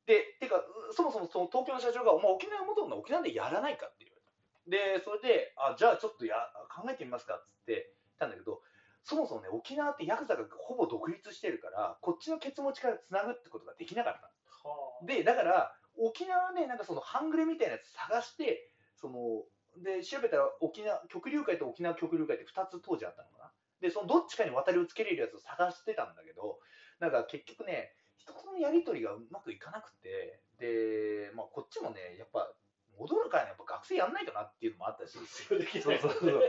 [0.06, 0.62] でてか
[0.92, 5.00] そもそもその東京の社長が「お前沖縄戻るの沖縄でやらないか」って言われた。
[5.00, 6.36] でそれであじゃあちょっとや
[6.70, 7.86] 考えてみますかっつって言っ
[8.20, 8.62] たんだけど
[9.04, 14.28] そもそもね沖縄ってヤクザがほぼ独立してるからこっちのケツ持ちからつなぐってことができなかった。
[14.68, 15.06] はあ。
[15.06, 19.46] でだから沖縄ねなんかその半グレみたいなやつ探してその
[19.82, 23.52] で調べたら沖縄極流会と沖縄極流会って2つ当時あったのかな。
[23.82, 26.60] でそのどっちかに渡りをつけれるやつを探してたんだけど
[27.00, 32.50] なんか結局ね人とのやり取りがうまくいかなくてで、まあ、こっちもねやっぱ
[32.98, 35.62] 戻るからねやっぱ学生やんないとなっていうのもあったしそう
[36.00, 36.42] そうそう。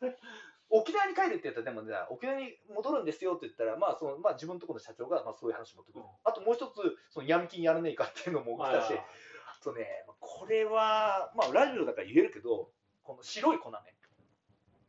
[0.70, 6.10] 沖縄に帰るって言ったらでもね沖縄に戻るんですよって言ったら、まあそのまあ、自分のところの社長がまあそういう話持ってくる、うん。
[6.24, 6.76] あともう一つ
[7.08, 9.04] その闇金やらねえかっていうのも来たし、はいあ
[9.62, 9.86] とね、
[10.20, 12.70] これは、まあ、ラジオだから言えるけど、
[13.02, 13.76] この白い粉ね、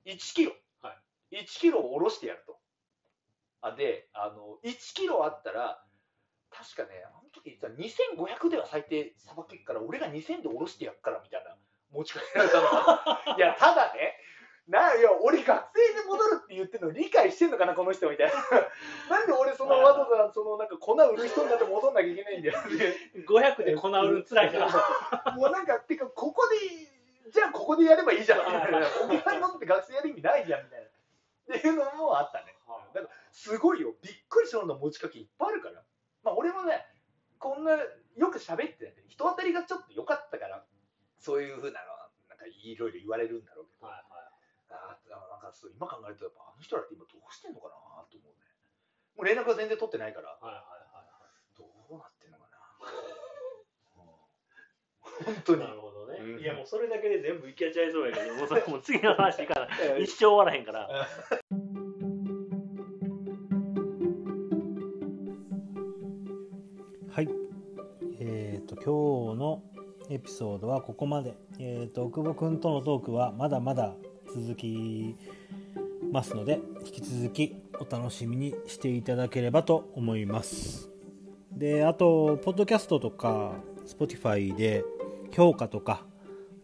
[0.06, 0.52] 1キロ、
[0.82, 0.96] は
[1.32, 2.58] 1キロをおろしてやると。
[3.62, 5.84] あで、あの1キロあったら、
[6.52, 11.56] 確かね、あの時言ったら2500では最低さばけるから、俺が2000でおろしてやっからみたいな
[11.92, 13.24] 持ち帰られたのが。
[13.38, 14.19] いや、ただね、
[14.70, 18.34] ないや俺、学生で戻るって言ってるの理解してんのかな、この人みたいな。
[19.10, 22.60] なんで俺、そのわざわざそのなんか粉売る人になって戻んなきゃいけないんだよ。
[23.28, 26.58] 500で粉売るんつらいから もうなんか、てか、ここで、
[27.32, 28.88] じゃあここでやればいいじゃんみたいな。
[29.06, 30.88] 沖縄に戻って学生やる意味ないじゃんみたいな。
[31.58, 32.56] っていうのもあったね。
[32.94, 33.96] だから、すごいよ。
[34.04, 35.84] びっくりしたような持ちかけいっぱいあるから。
[36.22, 36.86] まあ、俺もね、
[37.40, 37.72] こんな、
[38.16, 40.64] よく喋ってて、人当たりがちょっと良かったから、
[41.18, 47.74] そういうふうなのは、なんかいろいろ言われるんだろうーなんかそう今考えると、やっぱあの人らって今どうしてんのかな
[48.06, 48.46] と思うね。
[49.18, 51.10] もう連絡は全然取ってないから、はいはいはい
[51.58, 52.62] どうなってんのかな。
[53.98, 55.68] うん本当にな。
[55.74, 60.88] るほどね、うんいやもうそれだけで全部いけちゃいそうやけどもうそれもう次の話いかない えー一生終わらへんから
[67.12, 67.28] はい。
[68.22, 69.64] えっ、と、今日の
[70.10, 71.36] エピソードはここまで。
[71.60, 73.96] えっ、と、久保くんとのトークはまだまだ
[74.34, 75.18] 続き
[76.12, 80.90] ますので、引き続きお楽しみにしていただければと思います。
[81.52, 83.54] で、あと、ポッドキャストとか、
[83.86, 84.84] Spotify で
[85.32, 86.06] 評価とか、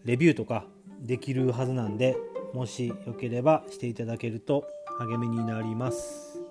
[0.03, 0.65] レビューとか
[1.01, 2.17] できるはずなんで、
[2.53, 4.65] もしよければしていただけると
[4.99, 6.41] 励みになります。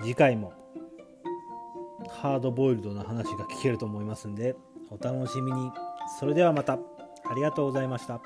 [0.00, 0.52] 次回も
[2.08, 4.56] ハードボイルドな話が聞けると思いますんで
[4.90, 5.72] お楽しみに
[6.18, 6.78] それではまたあ
[7.34, 8.20] りがとうございました